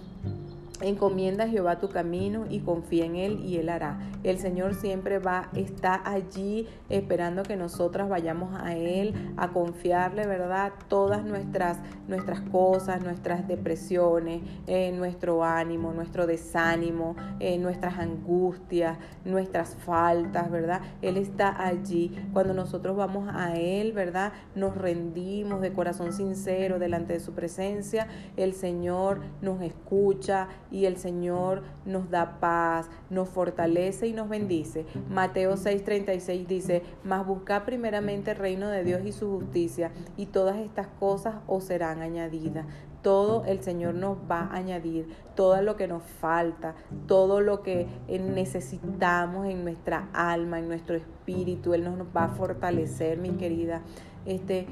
Encomienda 0.81 1.45
a 1.45 1.49
Jehová 1.49 1.81
tu 1.81 1.89
camino 1.89 2.47
y 2.49 2.61
confía 2.61 3.05
en 3.05 3.17
Él 3.17 3.41
y 3.45 3.57
Él 3.57 3.69
hará. 3.69 3.99
El 4.23 4.39
Señor 4.39 4.75
siempre 4.75 5.19
va, 5.19 5.49
está 5.55 6.01
allí 6.05 6.69
esperando 6.89 7.43
que 7.43 7.57
nosotras 7.57 8.09
vayamos 8.09 8.57
a 8.61 8.77
Él, 8.77 9.33
a 9.37 9.49
confiarle, 9.51 10.27
¿verdad? 10.27 10.73
Todas 10.89 11.25
nuestras, 11.25 11.79
nuestras 12.07 12.41
cosas, 12.43 13.03
nuestras 13.03 13.49
depresiones, 13.49 14.43
eh, 14.67 14.93
nuestro 14.93 15.45
ánimo, 15.45 15.93
nuestro 15.93 16.27
desánimo, 16.27 17.17
eh, 17.41 17.59
nuestras 17.59 17.99
angustias, 17.99 18.99
nuestras 19.25 19.75
faltas, 19.77 20.51
¿verdad? 20.51 20.81
Él 21.03 21.17
está 21.17 21.65
allí. 21.67 22.15
Cuando 22.33 22.55
nosotros 22.55 22.97
vamos 22.97 23.29
a 23.33 23.57
Él, 23.57 23.93
¿verdad? 23.93 24.33
Nos 24.55 24.77
rendimos 24.77 25.61
de 25.61 25.73
corazón 25.73 26.13
sincero 26.13 26.79
delante 26.79 27.15
de 27.15 27.21
su 27.21 27.33
presencia. 27.33 28.07
El 28.37 28.55
Señor 28.55 29.21
nos 29.43 29.61
escucha 29.63 30.49
y 30.71 30.85
el 30.87 30.97
Señor 30.97 31.63
nos 31.85 32.11
da 32.11 32.39
paz, 32.41 32.89
nos 33.11 33.29
fortalece 33.29 34.07
y 34.07 34.13
nos 34.13 34.29
bendice. 34.29 34.87
Mateo 35.09 35.57
6:36 35.57 36.47
dice, 36.47 36.83
mas 37.05 37.27
busca 37.27 37.65
primeramente 37.65 38.33
el 38.33 38.37
reino 38.37 38.69
de 38.69 38.85
Dios 38.85 39.03
y 39.05 39.13
su 39.13 39.31
justicia 39.31 39.91
y 40.17 40.27
todas 40.27 40.57
estas 40.57 40.89
cosas 40.99 41.37
os 41.47 41.65
serán 41.65 42.03
añadidas. 42.03 42.67
Todo 43.03 43.45
el 43.45 43.63
Señor 43.63 43.95
nos 43.95 44.19
va 44.29 44.41
a 44.41 44.57
añadir, 44.57 45.09
todo 45.37 45.63
lo 45.63 45.77
que 45.77 45.87
nos 45.87 46.03
falta, 46.03 46.75
todo 47.07 47.41
lo 47.41 47.63
que 47.63 47.87
necesitamos 48.09 49.47
en 49.47 49.63
nuestra 49.63 50.09
alma, 50.13 50.59
en 50.59 50.67
nuestro 50.69 50.97
espíritu, 50.97 51.75
Él 51.75 51.85
nos 51.85 52.09
va 52.15 52.25
a 52.25 52.29
fortalecer, 52.29 53.19
mi 53.19 53.31
querida. 53.31 53.83
Este, 54.27 54.67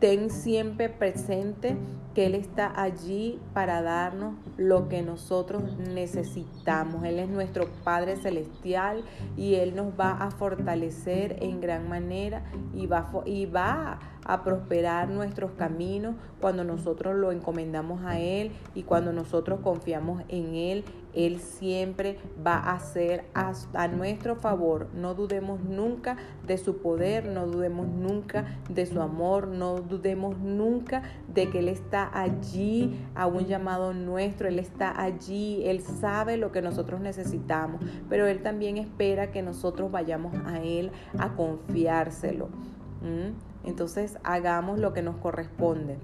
ten 0.00 0.30
siempre 0.30 0.88
presente 0.88 1.76
que 2.14 2.26
Él 2.26 2.34
está 2.34 2.72
allí 2.82 3.38
para 3.54 3.82
darnos 3.82 4.34
lo 4.56 4.88
que 4.88 5.02
nosotros 5.02 5.62
necesitamos. 5.78 7.04
Él 7.04 7.18
es 7.18 7.28
nuestro 7.28 7.68
Padre 7.84 8.16
Celestial 8.16 9.04
y 9.36 9.56
Él 9.56 9.76
nos 9.76 9.88
va 9.98 10.12
a 10.12 10.30
fortalecer 10.30 11.36
en 11.40 11.60
gran 11.60 11.88
manera 11.88 12.42
y 12.74 12.86
va, 12.86 13.10
y 13.26 13.46
va 13.46 14.00
a 14.24 14.42
prosperar 14.42 15.08
nuestros 15.08 15.52
caminos 15.52 16.16
cuando 16.40 16.64
nosotros 16.64 17.14
lo 17.14 17.30
encomendamos 17.30 18.02
a 18.04 18.18
Él 18.18 18.52
y 18.74 18.82
cuando 18.82 19.12
nosotros 19.12 19.60
confiamos 19.62 20.22
en 20.28 20.54
Él. 20.54 20.84
Él 21.14 21.40
siempre 21.40 22.18
va 22.44 22.58
a 22.58 22.78
ser 22.80 23.24
a, 23.34 23.88
nuestro 23.88 24.36
favor. 24.36 24.88
No 24.94 25.14
dudemos 25.14 25.60
nunca 25.60 26.16
de 26.46 26.58
su 26.58 26.78
poder, 26.78 27.26
no 27.26 27.46
dudemos 27.46 27.88
nunca 27.88 28.58
de 28.68 28.86
su 28.86 29.00
amor, 29.00 29.48
no 29.48 29.76
dudemos 29.80 30.38
nunca 30.38 31.02
de 31.32 31.50
que 31.50 31.60
Él 31.60 31.68
está 31.68 32.10
allí 32.12 33.00
a 33.14 33.26
un 33.26 33.46
llamado 33.46 33.92
nuestro, 33.92 34.48
Él 34.48 34.58
está 34.58 35.00
allí, 35.00 35.62
Él 35.64 35.80
sabe 35.80 36.36
lo 36.36 36.52
que 36.52 36.62
nosotros 36.62 37.00
necesitamos, 37.00 37.80
pero 38.08 38.26
Él 38.26 38.42
también 38.42 38.76
espera 38.76 39.30
que 39.30 39.42
nosotros 39.42 39.90
vayamos 39.90 40.34
a 40.46 40.60
Él 40.62 40.90
a 41.18 41.34
confiárselo. 41.34 42.48
Entonces 43.64 44.18
hagamos 44.24 44.78
lo 44.78 44.92
que 44.92 45.02
nos 45.02 45.16
corresponde. 45.16 45.98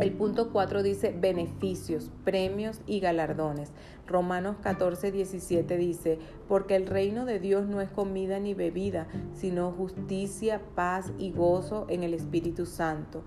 El 0.00 0.12
punto 0.12 0.50
4 0.50 0.82
dice 0.82 1.14
beneficios, 1.18 2.10
premios 2.24 2.80
y 2.86 3.00
galardones. 3.00 3.72
Romanos 4.06 4.56
14, 4.62 5.10
17 5.10 5.76
dice, 5.78 6.18
porque 6.48 6.76
el 6.76 6.86
reino 6.86 7.24
de 7.24 7.38
Dios 7.38 7.66
no 7.66 7.80
es 7.80 7.88
comida 7.88 8.38
ni 8.38 8.52
bebida, 8.52 9.06
sino 9.34 9.72
justicia, 9.72 10.60
paz 10.74 11.12
y 11.18 11.30
gozo 11.30 11.86
en 11.88 12.02
el 12.02 12.12
Espíritu 12.12 12.66
Santo. 12.66 13.22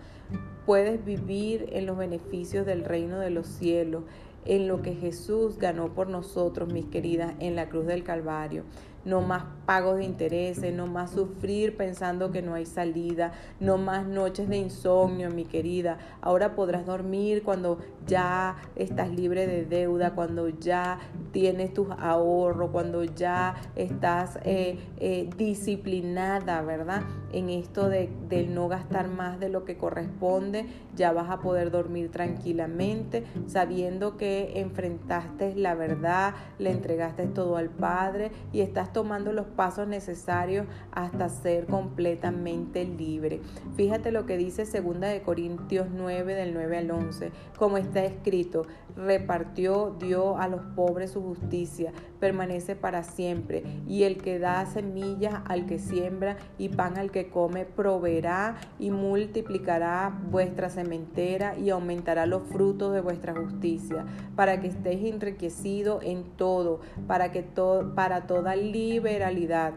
Puedes 0.65 1.04
vivir 1.04 1.69
en 1.72 1.88
los 1.88 1.98
beneficios 1.98 2.65
del 2.65 2.86
reino 2.86 3.19
de 3.19 3.32
los 3.32 3.48
cielos, 3.48 4.04
en 4.45 4.67
lo 4.67 4.82
que 4.82 4.93
Jesús 4.93 5.58
ganó 5.58 5.93
por 5.95 6.08
nosotros, 6.08 6.72
mis 6.72 6.86
queridas, 6.86 7.34
en 7.39 7.56
la 7.56 7.69
cruz 7.69 7.88
del 7.88 8.04
Calvario 8.04 8.63
no 9.06 9.22
más 9.22 9.44
pagos 9.66 9.98
de 9.98 10.04
intereses, 10.04 10.74
no 10.74 10.88
más 10.88 11.12
sufrir 11.12 11.78
pensando 11.78 12.32
que 12.32 12.42
no 12.42 12.56
hay 12.56 12.66
salida, 12.66 13.34
no 13.60 13.78
más 13.78 14.08
noches 14.08 14.50
de 14.50 14.58
insomnio, 14.58 15.30
mi 15.30 15.46
querida. 15.46 16.00
Ahora 16.22 16.56
podrás 16.56 16.86
dormir 16.86 17.44
cuando 17.44 17.78
ya 18.08 18.56
estás 18.76 19.12
libre 19.12 19.46
de 19.46 19.66
deuda, 19.66 20.16
cuando 20.16 20.50
ya 20.50 21.00
tienes 21.32 21.74
tus 21.74 21.88
ahorros, 22.00 22.72
cuando 22.72 23.04
ya 23.04 23.56
estás 23.76 24.40
eh, 24.44 24.80
eh, 24.98 25.30
disciplinada, 25.38 26.62
¿verdad? 26.64 27.04
En 27.32 27.50
esto 27.50 27.90
de, 27.90 28.10
del 28.28 28.56
no 28.56 28.68
gastar 28.68 29.08
más 29.08 29.40
de 29.40 29.50
lo 29.50 29.66
que 29.66 29.78
corresponde, 29.78 30.66
ya 30.96 31.12
vas 31.12 31.30
a 31.30 31.40
poder 31.40 31.70
dormir 31.70 32.10
tranquilamente, 32.10 33.24
sabiendo 33.46 34.18
que 34.18 34.60
enfrentaste 34.60 35.56
la 35.56 35.76
verdad, 35.76 36.34
le 36.58 36.72
entregaste 36.72 37.28
todo 37.28 37.58
al 37.58 37.70
Padre 37.70 38.32
y 38.52 38.62
estás 38.62 38.88
tomando 38.93 39.34
los 39.34 39.45
pasos 39.47 39.88
necesarios 39.88 40.67
hasta 40.91 41.30
ser 41.30 41.65
completamente 41.65 42.86
libre. 42.86 43.41
Fíjate 43.75 44.12
lo 44.12 44.25
que 44.25 44.38
dice 44.38 44.63
2 44.65 44.99
de 44.99 45.21
Corintios 45.21 45.88
9 45.91 46.36
del 46.36 46.54
9 46.54 46.78
al 46.78 46.91
11, 46.91 47.32
como 47.58 47.78
está 47.78 48.04
escrito, 48.04 48.65
repartió, 48.95 49.95
dio 49.99 50.38
a 50.38 50.47
los 50.47 50.62
pobres 50.75 51.12
su 51.12 51.21
justicia, 51.21 51.93
permanece 52.19 52.75
para 52.75 53.03
siempre, 53.03 53.63
y 53.88 54.03
el 54.03 54.17
que 54.17 54.39
da 54.39 54.65
semillas 54.65 55.41
al 55.45 55.65
que 55.65 55.79
siembra 55.79 56.38
y 56.58 56.69
pan 56.69 56.97
al 56.97 57.12
que 57.12 57.29
come, 57.29 57.65
proveerá 57.65 58.58
y 58.77 58.91
multiplicará 58.91 60.17
vuestra 60.29 60.69
sementera 60.69 61.58
y 61.58 61.69
aumentará 61.69 62.25
los 62.25 62.43
frutos 62.49 62.93
de 62.93 63.01
vuestra 63.01 63.34
justicia, 63.34 64.05
para 64.36 64.60
que 64.60 64.67
estéis 64.67 65.13
enriquecidos 65.13 66.03
en 66.03 66.23
todo, 66.23 66.82
para 67.08 67.32
que 67.32 67.43
todo, 67.43 67.95
para 67.95 68.27
toda 68.27 68.55
liberalidad, 68.55 69.73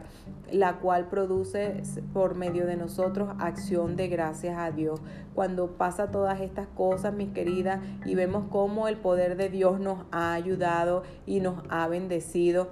la 0.52 0.78
cual 0.78 1.08
produce 1.08 1.82
por 2.12 2.34
medio 2.34 2.66
de 2.66 2.76
nosotros 2.76 3.30
acción 3.38 3.96
de 3.96 4.08
gracias 4.08 4.58
a 4.58 4.70
Dios. 4.70 5.00
Cuando 5.34 5.76
pasa 5.78 6.10
todas 6.10 6.40
estas 6.40 6.68
cosas, 6.68 7.14
mis 7.14 7.30
queridas, 7.30 7.80
y 8.04 8.14
vemos 8.14 8.44
cómo 8.50 8.88
el 8.88 8.96
poder 8.96 9.36
de 9.36 9.48
Dios 9.48 9.80
nos 9.80 10.04
ha 10.12 10.34
ayudado 10.34 11.02
y 11.26 11.40
nos 11.40 11.62
ha 11.68 11.88
bendecido 11.88 12.68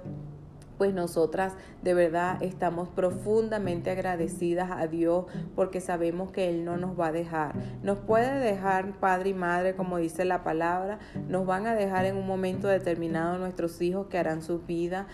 pues 0.81 0.95
nosotras 0.95 1.53
de 1.83 1.93
verdad 1.93 2.41
estamos 2.41 2.89
profundamente 2.89 3.91
agradecidas 3.91 4.71
a 4.71 4.87
Dios 4.87 5.25
porque 5.55 5.79
sabemos 5.79 6.31
que 6.31 6.49
Él 6.49 6.65
no 6.65 6.75
nos 6.75 6.99
va 6.99 7.09
a 7.09 7.11
dejar. 7.11 7.53
Nos 7.83 7.99
puede 7.99 8.39
dejar 8.39 8.99
padre 8.99 9.29
y 9.29 9.33
madre, 9.35 9.75
como 9.75 9.97
dice 9.97 10.25
la 10.25 10.43
palabra, 10.43 10.97
nos 11.27 11.45
van 11.45 11.67
a 11.67 11.75
dejar 11.75 12.05
en 12.05 12.17
un 12.17 12.25
momento 12.25 12.67
determinado 12.67 13.37
nuestros 13.37 13.79
hijos 13.79 14.07
que 14.07 14.17
harán 14.17 14.41
su 14.41 14.61
vida, 14.61 15.05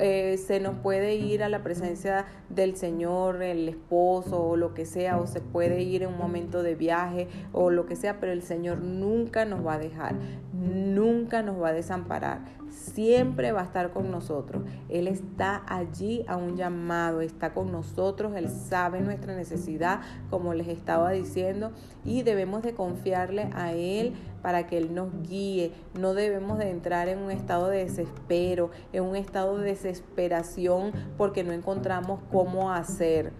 eh, 0.00 0.38
se 0.38 0.58
nos 0.58 0.78
puede 0.78 1.16
ir 1.16 1.42
a 1.42 1.50
la 1.50 1.62
presencia 1.62 2.24
del 2.48 2.74
Señor, 2.74 3.42
el 3.42 3.68
esposo 3.68 4.42
o 4.42 4.56
lo 4.56 4.72
que 4.72 4.86
sea, 4.86 5.18
o 5.18 5.26
se 5.26 5.42
puede 5.42 5.82
ir 5.82 6.04
en 6.04 6.08
un 6.08 6.16
momento 6.16 6.62
de 6.62 6.76
viaje 6.76 7.28
o 7.52 7.68
lo 7.68 7.84
que 7.84 7.94
sea, 7.94 8.20
pero 8.20 8.32
el 8.32 8.40
Señor 8.40 8.78
nunca 8.78 9.44
nos 9.44 9.66
va 9.66 9.74
a 9.74 9.78
dejar 9.78 10.14
nunca 10.54 11.42
nos 11.42 11.60
va 11.60 11.68
a 11.68 11.72
desamparar, 11.72 12.40
siempre 12.74 13.52
va 13.52 13.62
a 13.62 13.64
estar 13.64 13.92
con 13.92 14.10
nosotros. 14.10 14.62
Él 14.88 15.08
está 15.08 15.62
allí 15.66 16.24
a 16.28 16.36
un 16.36 16.56
llamado, 16.56 17.20
está 17.20 17.54
con 17.54 17.72
nosotros, 17.72 18.34
Él 18.36 18.48
sabe 18.48 19.00
nuestra 19.00 19.34
necesidad, 19.34 20.00
como 20.30 20.54
les 20.54 20.68
estaba 20.68 21.10
diciendo, 21.12 21.72
y 22.04 22.22
debemos 22.22 22.62
de 22.62 22.74
confiarle 22.74 23.48
a 23.54 23.72
Él 23.72 24.14
para 24.42 24.66
que 24.66 24.76
Él 24.78 24.94
nos 24.94 25.08
guíe. 25.22 25.72
No 25.98 26.14
debemos 26.14 26.58
de 26.58 26.70
entrar 26.70 27.08
en 27.08 27.18
un 27.18 27.30
estado 27.30 27.68
de 27.68 27.78
desespero, 27.78 28.70
en 28.92 29.04
un 29.04 29.16
estado 29.16 29.58
de 29.58 29.66
desesperación 29.66 30.92
porque 31.16 31.44
no 31.44 31.52
encontramos 31.52 32.20
cómo 32.30 32.72
hacer 32.72 33.32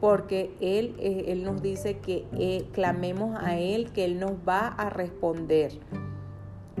porque 0.00 0.54
Él, 0.60 0.96
eh, 0.98 1.26
él 1.28 1.44
nos 1.44 1.62
dice 1.62 1.96
que 1.96 2.26
eh, 2.36 2.66
clamemos 2.72 3.38
a 3.40 3.58
Él, 3.58 3.90
que 3.92 4.04
Él 4.04 4.20
nos 4.20 4.32
va 4.46 4.66
a 4.66 4.90
responder. 4.90 5.72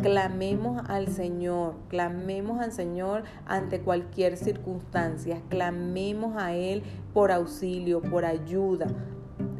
Clamemos 0.02 0.82
al 0.88 1.08
Señor, 1.08 1.76
clamemos 1.88 2.60
al 2.60 2.72
Señor 2.72 3.24
ante 3.46 3.80
cualquier 3.80 4.36
circunstancia, 4.36 5.40
clamemos 5.48 6.36
a 6.36 6.54
Él 6.54 6.82
por 7.12 7.30
auxilio, 7.30 8.02
por 8.02 8.24
ayuda. 8.24 8.86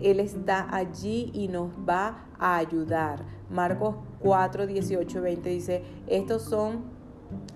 Él 0.01 0.21
está 0.21 0.67
allí 0.75 1.31
y 1.33 1.49
nos 1.49 1.71
va 1.89 2.27
a 2.39 2.57
ayudar. 2.57 3.25
Marcos 3.49 3.97
4, 4.21 4.67
18, 4.67 5.23
20 5.23 5.49
dice, 5.49 5.83
estos 6.09 6.43
son 6.43 6.83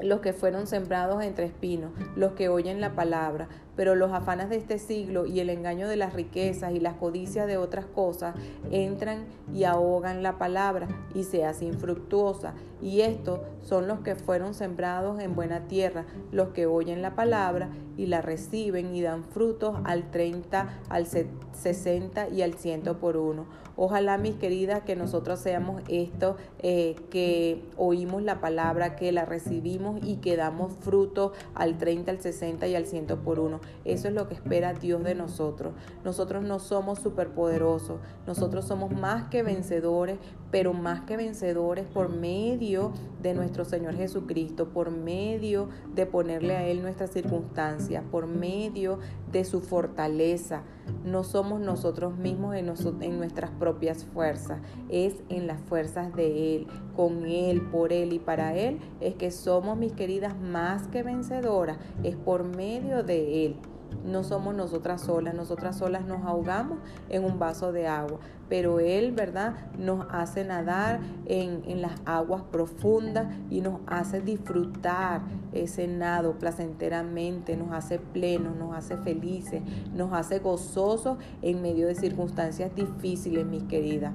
los 0.01 0.21
que 0.21 0.33
fueron 0.33 0.67
sembrados 0.67 1.23
entre 1.23 1.47
espinos, 1.47 1.93
los 2.17 2.33
que 2.33 2.49
oyen 2.49 2.81
la 2.81 2.95
palabra, 2.95 3.49
pero 3.77 3.95
los 3.95 4.13
afanes 4.13 4.49
de 4.49 4.57
este 4.57 4.79
siglo 4.79 5.25
y 5.25 5.39
el 5.39 5.51
engaño 5.51 5.89
de 5.89 5.97
las 5.97 6.13
riquezas 6.13 6.73
y 6.73 6.81
las 6.81 6.95
codicias 6.95 7.47
de 7.47 7.59
otras 7.59 7.87
cosas 7.87 8.35
entran 8.73 9.27
y 9.55 9.65
ahogan 9.65 10.23
la 10.23 10.37
palabra 10.37 10.89
y 11.15 11.23
se 11.23 11.45
hace 11.45 11.65
infructuosa. 11.65 12.55
Y 12.83 13.03
estos 13.03 13.41
son 13.63 13.87
los 13.87 14.01
que 14.01 14.17
fueron 14.17 14.55
sembrados 14.55 15.21
en 15.21 15.37
buena 15.37 15.69
tierra, 15.69 16.07
los 16.33 16.49
que 16.49 16.67
oyen 16.67 17.03
la 17.03 17.15
palabra 17.15 17.71
y 17.97 18.07
la 18.07 18.21
reciben 18.21 18.95
y 18.95 19.03
dan 19.03 19.25
frutos 19.25 19.77
al 19.85 20.11
30, 20.11 20.81
al 20.89 21.07
60 21.07 22.29
y 22.31 22.43
al 22.43 22.55
100 22.55 22.83
por 23.01 23.17
uno. 23.17 23.47
Ojalá, 23.81 24.19
mis 24.19 24.35
queridas, 24.35 24.83
que 24.83 24.97
nosotros 24.97 25.39
seamos 25.39 25.83
estos 25.87 26.35
eh, 26.59 26.97
que 27.11 27.63
oímos 27.77 28.25
la 28.25 28.41
palabra, 28.41 28.97
que 28.97 29.13
la 29.13 29.25
recibimos 29.25 29.88
y 30.03 30.17
que 30.17 30.37
damos 30.37 30.73
fruto 30.81 31.33
al 31.55 31.79
30, 31.79 32.11
al 32.11 32.21
60 32.21 32.67
y 32.69 32.75
al 32.75 32.87
100 32.87 33.07
por 33.25 33.41
uno. 33.41 33.61
Eso 33.85 34.09
es 34.09 34.15
lo 34.15 34.29
que 34.29 34.35
espera 34.35 34.75
Dios 34.75 35.03
de 35.05 35.15
nosotros. 35.15 35.73
Nosotros 36.05 36.45
no 36.45 36.59
somos 36.59 36.99
superpoderosos, 36.99 38.01
nosotros 38.27 38.65
somos 38.67 38.93
más 38.93 39.29
que 39.31 39.43
vencedores, 39.43 40.19
pero 40.51 40.73
más 40.73 41.03
que 41.03 41.17
vencedores 41.17 41.87
por 41.87 42.09
medio 42.09 42.93
de 43.23 43.35
nuestro 43.35 43.65
Señor 43.65 43.95
Jesucristo, 43.95 44.69
por 44.69 44.91
medio 44.91 45.69
de 45.95 46.07
ponerle 46.07 46.57
a 46.57 46.67
Él 46.67 46.83
nuestras 46.83 47.11
circunstancias, 47.11 48.03
por 48.11 48.27
medio 48.27 48.99
de 49.31 49.45
su 49.45 49.61
fortaleza. 49.61 50.63
No 51.05 51.25
somos 51.25 51.61
nosotros 51.61 52.17
mismos 52.17 52.55
en, 52.55 52.73
en 53.03 53.19
nuestras 53.19 53.51
propias 53.51 54.05
fuerzas, 54.05 54.61
es 54.89 55.17
en 55.29 55.47
las 55.47 55.61
fuerzas 55.61 56.15
de 56.15 56.57
Él, 56.57 56.67
con 56.97 57.27
Él, 57.27 57.63
por 57.63 57.93
Él 57.93 58.13
y 58.13 58.19
para 58.19 58.57
Él, 58.57 58.79
es 59.01 59.15
que 59.15 59.31
somos, 59.31 59.77
mis 59.77 59.93
queridas, 59.93 60.39
más 60.39 60.89
que 60.89 61.03
vencedoras, 61.03 61.79
es 62.03 62.17
por 62.17 62.45
medio 62.45 63.03
de 63.03 63.47
Él. 63.47 63.57
No 64.05 64.25
somos 64.25 64.55
nosotras 64.55 65.03
solas, 65.03 65.35
nosotras 65.35 65.77
solas 65.77 66.05
nos 66.05 66.25
ahogamos 66.25 66.79
en 67.09 67.25
un 67.25 67.39
vaso 67.39 67.73
de 67.73 67.87
agua, 67.87 68.19
pero 68.49 68.81
Él, 68.81 69.13
¿verdad? 69.13 69.55
Nos 69.79 70.07
hace 70.11 70.45
nadar 70.45 71.01
en, 71.27 71.63
en, 71.67 71.83
las 71.83 71.93
aguas 72.07 72.43
profundas 72.51 73.27
y 73.51 73.61
nos 73.61 73.81
hace 73.87 74.21
disfrutar 74.21 75.21
ese 75.53 75.87
nado 75.89 76.39
placenteramente, 76.39 77.57
nos 77.57 77.73
hace 77.73 77.99
plenos, 77.99 78.57
nos 78.57 78.75
hace 78.75 78.97
felices, 78.97 79.63
nos 79.95 80.13
hace 80.13 80.39
gozosos 80.39 81.19
en 81.43 81.61
medio 81.61 81.87
de 81.87 81.95
circunstancias 81.95 82.75
difíciles, 82.75 83.45
mis 83.45 83.65
queridas. 83.65 84.13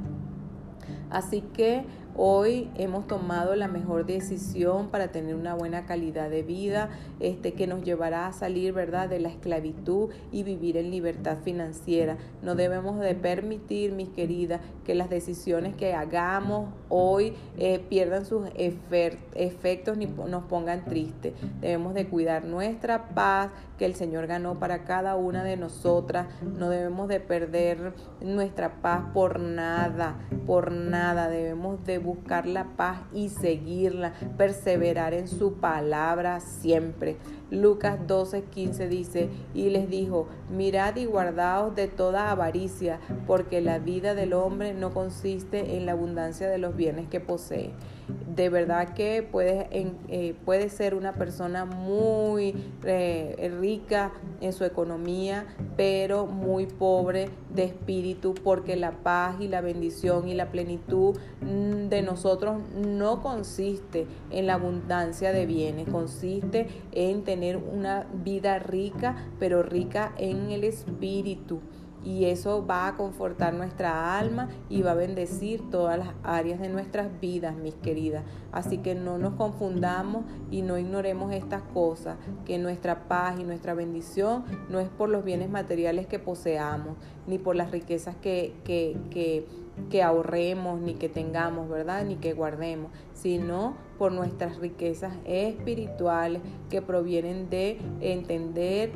Así 1.09 1.41
que 1.41 1.85
Hoy 2.15 2.69
hemos 2.75 3.07
tomado 3.07 3.55
la 3.55 3.67
mejor 3.67 4.05
decisión 4.05 4.89
para 4.89 5.11
tener 5.11 5.33
una 5.33 5.55
buena 5.55 5.87
calidad 5.87 6.29
de 6.29 6.43
vida, 6.43 6.89
este 7.19 7.53
que 7.53 7.65
nos 7.65 7.83
llevará 7.83 8.27
a 8.27 8.33
salir, 8.33 8.71
¿verdad?, 8.71 9.09
de 9.09 9.19
la 9.19 9.29
esclavitud 9.29 10.11
y 10.31 10.43
vivir 10.43 10.77
en 10.77 10.91
libertad 10.91 11.37
financiera. 11.43 12.17
No 12.43 12.53
debemos 12.53 12.99
de 12.99 13.15
permitir, 13.15 13.93
mis 13.93 14.09
queridas, 14.09 14.61
que 14.85 14.93
las 14.93 15.09
decisiones 15.09 15.75
que 15.75 15.95
hagamos 15.95 16.69
hoy 16.87 17.33
eh, 17.57 17.79
pierdan 17.79 18.25
sus 18.25 18.47
efectos 18.55 19.97
ni 19.97 20.05
nos 20.05 20.43
pongan 20.43 20.85
tristes. 20.85 21.33
Debemos 21.61 21.95
de 21.95 22.07
cuidar 22.07 22.45
nuestra 22.45 23.09
paz 23.09 23.49
que 23.79 23.85
el 23.85 23.95
Señor 23.95 24.27
ganó 24.27 24.59
para 24.59 24.83
cada 24.83 25.15
una 25.15 25.43
de 25.43 25.57
nosotras. 25.57 26.27
No 26.43 26.69
debemos 26.69 27.07
de 27.07 27.19
perder 27.19 27.93
nuestra 28.21 28.81
paz 28.83 29.05
por 29.15 29.39
nada, 29.39 30.19
por 30.45 30.71
nada. 30.71 31.27
Debemos 31.27 31.83
de 31.85 32.02
buscar 32.03 32.45
la 32.45 32.75
paz 32.75 32.99
y 33.13 33.29
seguirla, 33.29 34.13
perseverar 34.37 35.13
en 35.13 35.27
su 35.27 35.53
palabra 35.53 36.39
siempre. 36.39 37.17
Lucas 37.49 37.99
12, 38.07 38.43
15 38.43 38.87
dice, 38.87 39.29
y 39.53 39.69
les 39.69 39.89
dijo, 39.89 40.27
mirad 40.49 40.95
y 40.95 41.05
guardaos 41.05 41.75
de 41.75 41.87
toda 41.87 42.31
avaricia, 42.31 42.99
porque 43.25 43.61
la 43.61 43.79
vida 43.79 44.15
del 44.15 44.33
hombre 44.33 44.73
no 44.73 44.93
consiste 44.93 45.77
en 45.77 45.85
la 45.85 45.93
abundancia 45.93 46.49
de 46.49 46.57
los 46.57 46.75
bienes 46.75 47.07
que 47.07 47.19
posee 47.19 47.71
de 48.07 48.49
verdad 48.49 48.93
que 48.93 49.23
puede, 49.23 49.67
eh, 49.71 50.35
puede 50.45 50.69
ser 50.69 50.95
una 50.95 51.13
persona 51.13 51.65
muy 51.65 52.55
eh, 52.83 53.51
rica 53.59 54.11
en 54.41 54.53
su 54.53 54.65
economía, 54.65 55.45
pero 55.77 56.25
muy 56.25 56.65
pobre 56.65 57.29
de 57.53 57.65
espíritu, 57.65 58.33
porque 58.33 58.75
la 58.75 58.91
paz 58.91 59.35
y 59.39 59.47
la 59.47 59.61
bendición 59.61 60.27
y 60.27 60.33
la 60.33 60.49
plenitud 60.49 61.17
mm, 61.41 61.89
de 61.89 62.01
nosotros 62.01 62.61
no 62.75 63.21
consiste 63.21 64.07
en 64.31 64.47
la 64.47 64.55
abundancia 64.55 65.31
de 65.31 65.45
bienes, 65.45 65.87
consiste 65.89 66.67
en 66.91 67.23
tener 67.23 67.57
una 67.57 68.07
vida 68.23 68.59
rica, 68.59 69.15
pero 69.39 69.63
rica 69.63 70.13
en 70.17 70.51
el 70.51 70.63
espíritu 70.63 71.61
y 72.03 72.25
eso 72.25 72.65
va 72.65 72.87
a 72.87 72.95
confortar 72.95 73.53
nuestra 73.53 74.17
alma 74.17 74.49
y 74.69 74.81
va 74.81 74.91
a 74.91 74.95
bendecir 74.95 75.69
todas 75.69 75.97
las 75.97 76.09
áreas 76.23 76.59
de 76.59 76.69
nuestras 76.69 77.19
vidas, 77.19 77.55
mis 77.55 77.75
queridas. 77.75 78.23
Así 78.51 78.79
que 78.79 78.95
no 78.95 79.17
nos 79.17 79.33
confundamos 79.33 80.25
y 80.51 80.61
no 80.61 80.77
ignoremos 80.77 81.33
estas 81.33 81.63
cosas, 81.73 82.17
que 82.45 82.57
nuestra 82.57 83.07
paz 83.07 83.39
y 83.39 83.43
nuestra 83.43 83.73
bendición 83.73 84.43
no 84.69 84.79
es 84.79 84.89
por 84.89 85.09
los 85.09 85.23
bienes 85.23 85.49
materiales 85.49 86.07
que 86.07 86.19
poseamos, 86.19 86.97
ni 87.27 87.37
por 87.37 87.55
las 87.55 87.71
riquezas 87.71 88.15
que, 88.17 88.53
que, 88.63 88.97
que, 89.09 89.47
que 89.89 90.03
ahorremos, 90.03 90.81
ni 90.81 90.95
que 90.95 91.09
tengamos, 91.09 91.69
¿verdad? 91.69 92.05
Ni 92.05 92.17
que 92.17 92.33
guardemos, 92.33 92.91
sino 93.13 93.75
por 93.97 94.11
nuestras 94.11 94.57
riquezas 94.57 95.13
espirituales 95.25 96.41
que 96.69 96.81
provienen 96.81 97.49
de 97.49 97.79
entender 98.01 98.91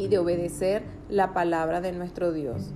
y 0.00 0.08
de 0.08 0.18
obedecer 0.18 0.82
la 1.10 1.34
palabra 1.34 1.82
de 1.82 1.92
nuestro 1.92 2.32
Dios. 2.32 2.72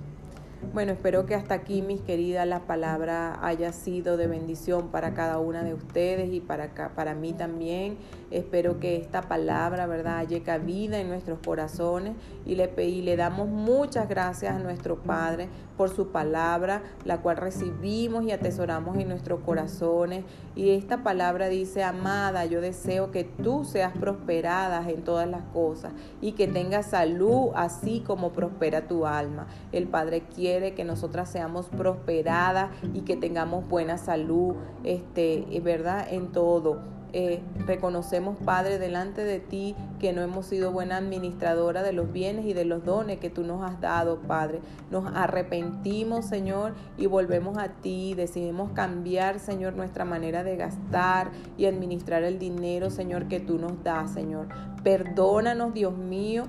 Bueno, 0.73 0.91
espero 0.91 1.25
que 1.25 1.33
hasta 1.33 1.55
aquí, 1.55 1.81
mis 1.81 2.01
queridas, 2.01 2.45
la 2.47 2.61
palabra 2.67 3.39
haya 3.41 3.71
sido 3.71 4.15
de 4.15 4.27
bendición 4.27 4.89
para 4.89 5.13
cada 5.13 5.39
una 5.39 5.63
de 5.63 5.73
ustedes 5.73 6.31
y 6.31 6.39
para, 6.39 6.71
para 6.95 7.15
mí 7.15 7.33
también. 7.33 7.97
Espero 8.29 8.79
que 8.79 8.97
esta 8.97 9.23
palabra, 9.23 9.87
¿verdad?, 9.87 10.19
haya 10.19 10.43
cabida 10.43 10.99
en 10.99 11.07
nuestros 11.07 11.39
corazones 11.39 12.13
y 12.45 12.55
le, 12.55 12.71
y 12.83 13.01
le 13.01 13.15
damos 13.15 13.47
muchas 13.47 14.07
gracias 14.07 14.55
a 14.55 14.59
nuestro 14.59 15.01
Padre 15.01 15.49
por 15.77 15.89
su 15.89 16.07
palabra, 16.07 16.81
la 17.03 17.21
cual 17.21 17.37
recibimos 17.37 18.23
y 18.23 18.31
atesoramos 18.31 18.97
en 18.97 19.09
nuestros 19.09 19.41
corazones. 19.41 20.23
Y 20.55 20.71
esta 20.71 21.03
palabra 21.03 21.49
dice, 21.49 21.83
amada, 21.83 22.45
yo 22.45 22.61
deseo 22.61 23.11
que 23.11 23.23
tú 23.23 23.65
seas 23.65 23.93
prosperada 23.97 24.89
en 24.89 25.03
todas 25.03 25.27
las 25.27 25.43
cosas 25.53 25.93
y 26.21 26.33
que 26.33 26.47
tengas 26.47 26.87
salud 26.87 27.51
así 27.55 28.01
como 28.05 28.31
prospera 28.31 28.87
tu 28.87 29.05
alma. 29.05 29.47
El 29.71 29.87
Padre 29.87 30.23
quiere 30.33 30.73
que 30.73 30.83
nosotras 30.83 31.29
seamos 31.29 31.67
prosperadas 31.67 32.69
y 32.93 33.01
que 33.01 33.17
tengamos 33.17 33.67
buena 33.67 33.97
salud, 33.97 34.55
este, 34.83 35.45
¿verdad? 35.61 36.07
En 36.09 36.31
todo 36.31 36.94
eh, 37.17 37.39
reconocemos, 37.65 38.35
Padre, 38.43 38.77
delante 38.77 39.23
de 39.23 39.39
ti 39.39 39.73
que 40.01 40.11
no 40.11 40.21
hemos 40.21 40.47
sido 40.47 40.73
buena 40.73 40.97
administradora 40.97 41.81
de 41.81 41.93
los 41.93 42.11
bienes 42.11 42.45
y 42.45 42.51
de 42.51 42.65
los 42.65 42.83
dones 42.83 43.21
que 43.21 43.29
tú 43.29 43.45
nos 43.45 43.63
has 43.63 43.79
dado, 43.79 44.19
Padre. 44.19 44.59
Nos 44.91 45.05
arrepentimos, 45.15 46.25
Señor, 46.25 46.73
y 46.97 47.05
volvemos 47.05 47.57
a 47.57 47.69
ti. 47.69 48.15
Decidimos 48.15 48.71
cambiar, 48.71 49.39
Señor, 49.39 49.75
nuestra 49.75 50.03
manera 50.03 50.43
de 50.43 50.57
gastar 50.57 51.31
y 51.57 51.67
administrar 51.67 52.23
el 52.23 52.37
dinero, 52.37 52.89
Señor, 52.89 53.29
que 53.29 53.39
tú 53.39 53.59
nos 53.59 53.81
das, 53.81 54.11
Señor. 54.11 54.49
Perdónanos, 54.83 55.73
Dios 55.73 55.95
mío 55.95 56.43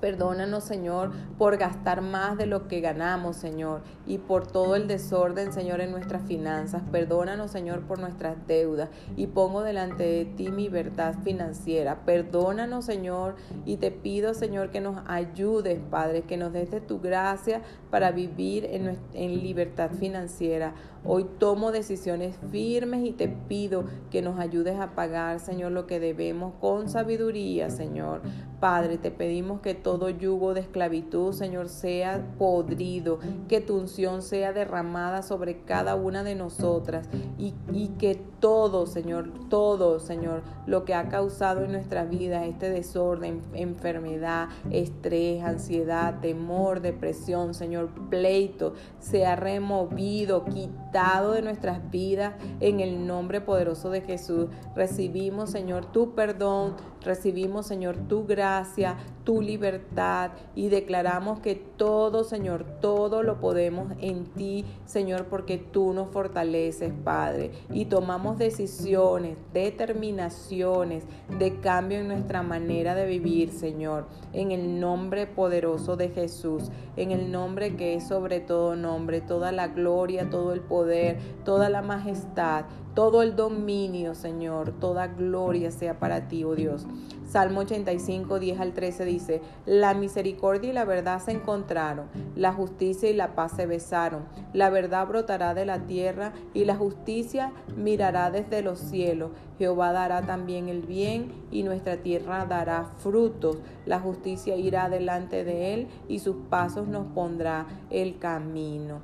Perdónanos, 0.00 0.64
Señor, 0.64 1.10
por 1.38 1.56
gastar 1.56 2.02
más 2.02 2.38
de 2.38 2.46
lo 2.46 2.68
que 2.68 2.80
ganamos, 2.80 3.36
Señor, 3.36 3.82
y 4.06 4.18
por 4.18 4.46
todo 4.46 4.76
el 4.76 4.86
desorden, 4.86 5.52
Señor, 5.52 5.80
en 5.80 5.90
nuestras 5.90 6.22
finanzas. 6.22 6.82
Perdónanos, 6.92 7.50
Señor, 7.50 7.80
por 7.82 7.98
nuestras 7.98 8.36
deudas 8.46 8.90
y 9.16 9.26
pongo 9.26 9.62
delante 9.62 10.04
de 10.04 10.24
ti 10.24 10.50
mi 10.50 10.68
verdad 10.68 11.16
financiera. 11.24 12.04
Perdónanos, 12.04 12.84
Señor, 12.84 13.34
y 13.64 13.78
te 13.78 13.90
pido, 13.90 14.34
Señor, 14.34 14.70
que 14.70 14.80
nos 14.80 15.02
ayudes, 15.06 15.80
Padre, 15.90 16.22
que 16.22 16.36
nos 16.36 16.52
des 16.52 16.70
de 16.70 16.80
tu 16.80 17.00
gracia 17.00 17.62
para 17.90 18.12
vivir 18.12 18.66
en, 18.66 18.98
en 19.14 19.42
libertad 19.42 19.90
financiera. 19.90 20.74
Hoy 21.04 21.26
tomo 21.38 21.70
decisiones 21.72 22.36
firmes 22.50 23.04
y 23.04 23.12
te 23.12 23.28
pido 23.28 23.84
que 24.10 24.20
nos 24.20 24.38
ayudes 24.38 24.78
a 24.78 24.94
pagar, 24.94 25.40
Señor, 25.40 25.72
lo 25.72 25.86
que 25.86 26.00
debemos 26.00 26.54
con 26.60 26.88
sabiduría, 26.88 27.70
Señor. 27.70 28.20
Padre, 28.60 28.98
te 28.98 29.10
pedimos 29.10 29.60
que 29.60 29.74
todo 29.74 30.10
yugo 30.10 30.52
de 30.52 30.60
esclavitud, 30.60 31.32
Señor, 31.32 31.68
sea 31.68 32.26
podrido, 32.38 33.18
que 33.48 33.60
tu 33.60 33.76
unción 33.76 34.22
sea 34.22 34.52
derramada 34.52 35.22
sobre 35.22 35.60
cada 35.62 35.94
una 35.94 36.24
de 36.24 36.34
nosotras 36.34 37.08
y, 37.38 37.54
y 37.72 37.88
que 37.98 38.20
todo, 38.40 38.86
Señor, 38.86 39.30
todo, 39.48 40.00
Señor, 40.00 40.42
lo 40.66 40.84
que 40.84 40.94
ha 40.94 41.08
causado 41.08 41.64
en 41.64 41.72
nuestra 41.72 42.04
vida 42.04 42.46
este 42.46 42.70
desorden, 42.70 43.42
enfermedad, 43.54 44.48
estrés, 44.70 45.42
ansiedad, 45.42 46.20
temor, 46.20 46.80
depresión, 46.80 47.54
Señor, 47.54 47.90
pleito, 48.10 48.74
sea 48.98 49.36
removido, 49.36 50.44
quitado 50.44 51.32
de 51.32 51.42
nuestras 51.42 51.90
vidas 51.90 52.34
en 52.60 52.80
el 52.80 53.06
nombre 53.06 53.40
poderoso 53.40 53.90
de 53.90 54.02
Jesús. 54.02 54.46
Recibimos, 54.74 55.50
Señor, 55.50 55.86
tu 55.86 56.14
perdón, 56.14 56.74
recibimos, 57.02 57.66
Señor, 57.66 57.96
tu 58.08 58.26
gracia, 58.26 58.96
tu 59.28 59.42
libertad 59.42 60.30
y 60.54 60.70
declaramos 60.70 61.40
que 61.40 61.54
todo, 61.54 62.24
Señor, 62.24 62.64
todo 62.80 63.22
lo 63.22 63.40
podemos 63.40 63.92
en 64.00 64.24
ti, 64.24 64.64
Señor, 64.86 65.26
porque 65.26 65.58
tú 65.58 65.92
nos 65.92 66.08
fortaleces, 66.08 66.94
Padre, 67.04 67.50
y 67.70 67.84
tomamos 67.84 68.38
decisiones, 68.38 69.36
determinaciones 69.52 71.04
de 71.38 71.60
cambio 71.60 71.98
en 71.98 72.08
nuestra 72.08 72.42
manera 72.42 72.94
de 72.94 73.04
vivir, 73.04 73.50
Señor, 73.50 74.06
en 74.32 74.50
el 74.50 74.80
nombre 74.80 75.26
poderoso 75.26 75.98
de 75.98 76.08
Jesús, 76.08 76.70
en 76.96 77.10
el 77.10 77.30
nombre 77.30 77.76
que 77.76 77.96
es 77.96 78.08
sobre 78.08 78.40
todo 78.40 78.76
nombre, 78.76 79.20
toda 79.20 79.52
la 79.52 79.68
gloria, 79.68 80.30
todo 80.30 80.54
el 80.54 80.60
poder, 80.60 81.18
toda 81.44 81.68
la 81.68 81.82
majestad, 81.82 82.64
todo 82.94 83.22
el 83.22 83.36
dominio, 83.36 84.14
Señor, 84.14 84.72
toda 84.80 85.06
gloria 85.06 85.70
sea 85.70 85.98
para 86.00 86.28
ti, 86.28 86.44
oh 86.44 86.54
Dios. 86.54 86.86
Salmo 87.28 87.60
85, 87.60 88.38
10 88.38 88.58
al 88.58 88.72
13 88.72 89.04
dice, 89.04 89.42
la 89.66 89.92
misericordia 89.92 90.70
y 90.70 90.72
la 90.72 90.86
verdad 90.86 91.20
se 91.22 91.32
encontraron, 91.32 92.06
la 92.34 92.54
justicia 92.54 93.10
y 93.10 93.14
la 93.14 93.34
paz 93.34 93.52
se 93.54 93.66
besaron, 93.66 94.24
la 94.54 94.70
verdad 94.70 95.06
brotará 95.06 95.52
de 95.52 95.66
la 95.66 95.80
tierra 95.80 96.32
y 96.54 96.64
la 96.64 96.74
justicia 96.74 97.52
mirará 97.76 98.30
desde 98.30 98.62
los 98.62 98.78
cielos. 98.78 99.32
Jehová 99.58 99.92
dará 99.92 100.22
también 100.22 100.70
el 100.70 100.82
bien 100.82 101.32
y 101.50 101.64
nuestra 101.64 101.98
tierra 101.98 102.46
dará 102.46 102.92
frutos. 102.96 103.58
La 103.84 104.00
justicia 104.00 104.56
irá 104.56 104.88
delante 104.88 105.44
de 105.44 105.74
él 105.74 105.88
y 106.08 106.20
sus 106.20 106.36
pasos 106.48 106.88
nos 106.88 107.08
pondrá 107.08 107.66
el 107.90 108.18
camino. 108.18 109.00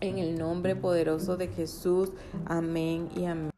En 0.00 0.18
el 0.18 0.36
nombre 0.36 0.74
poderoso 0.74 1.36
de 1.36 1.48
Jesús. 1.48 2.10
Amén 2.46 3.08
y 3.16 3.26
amén. 3.26 3.55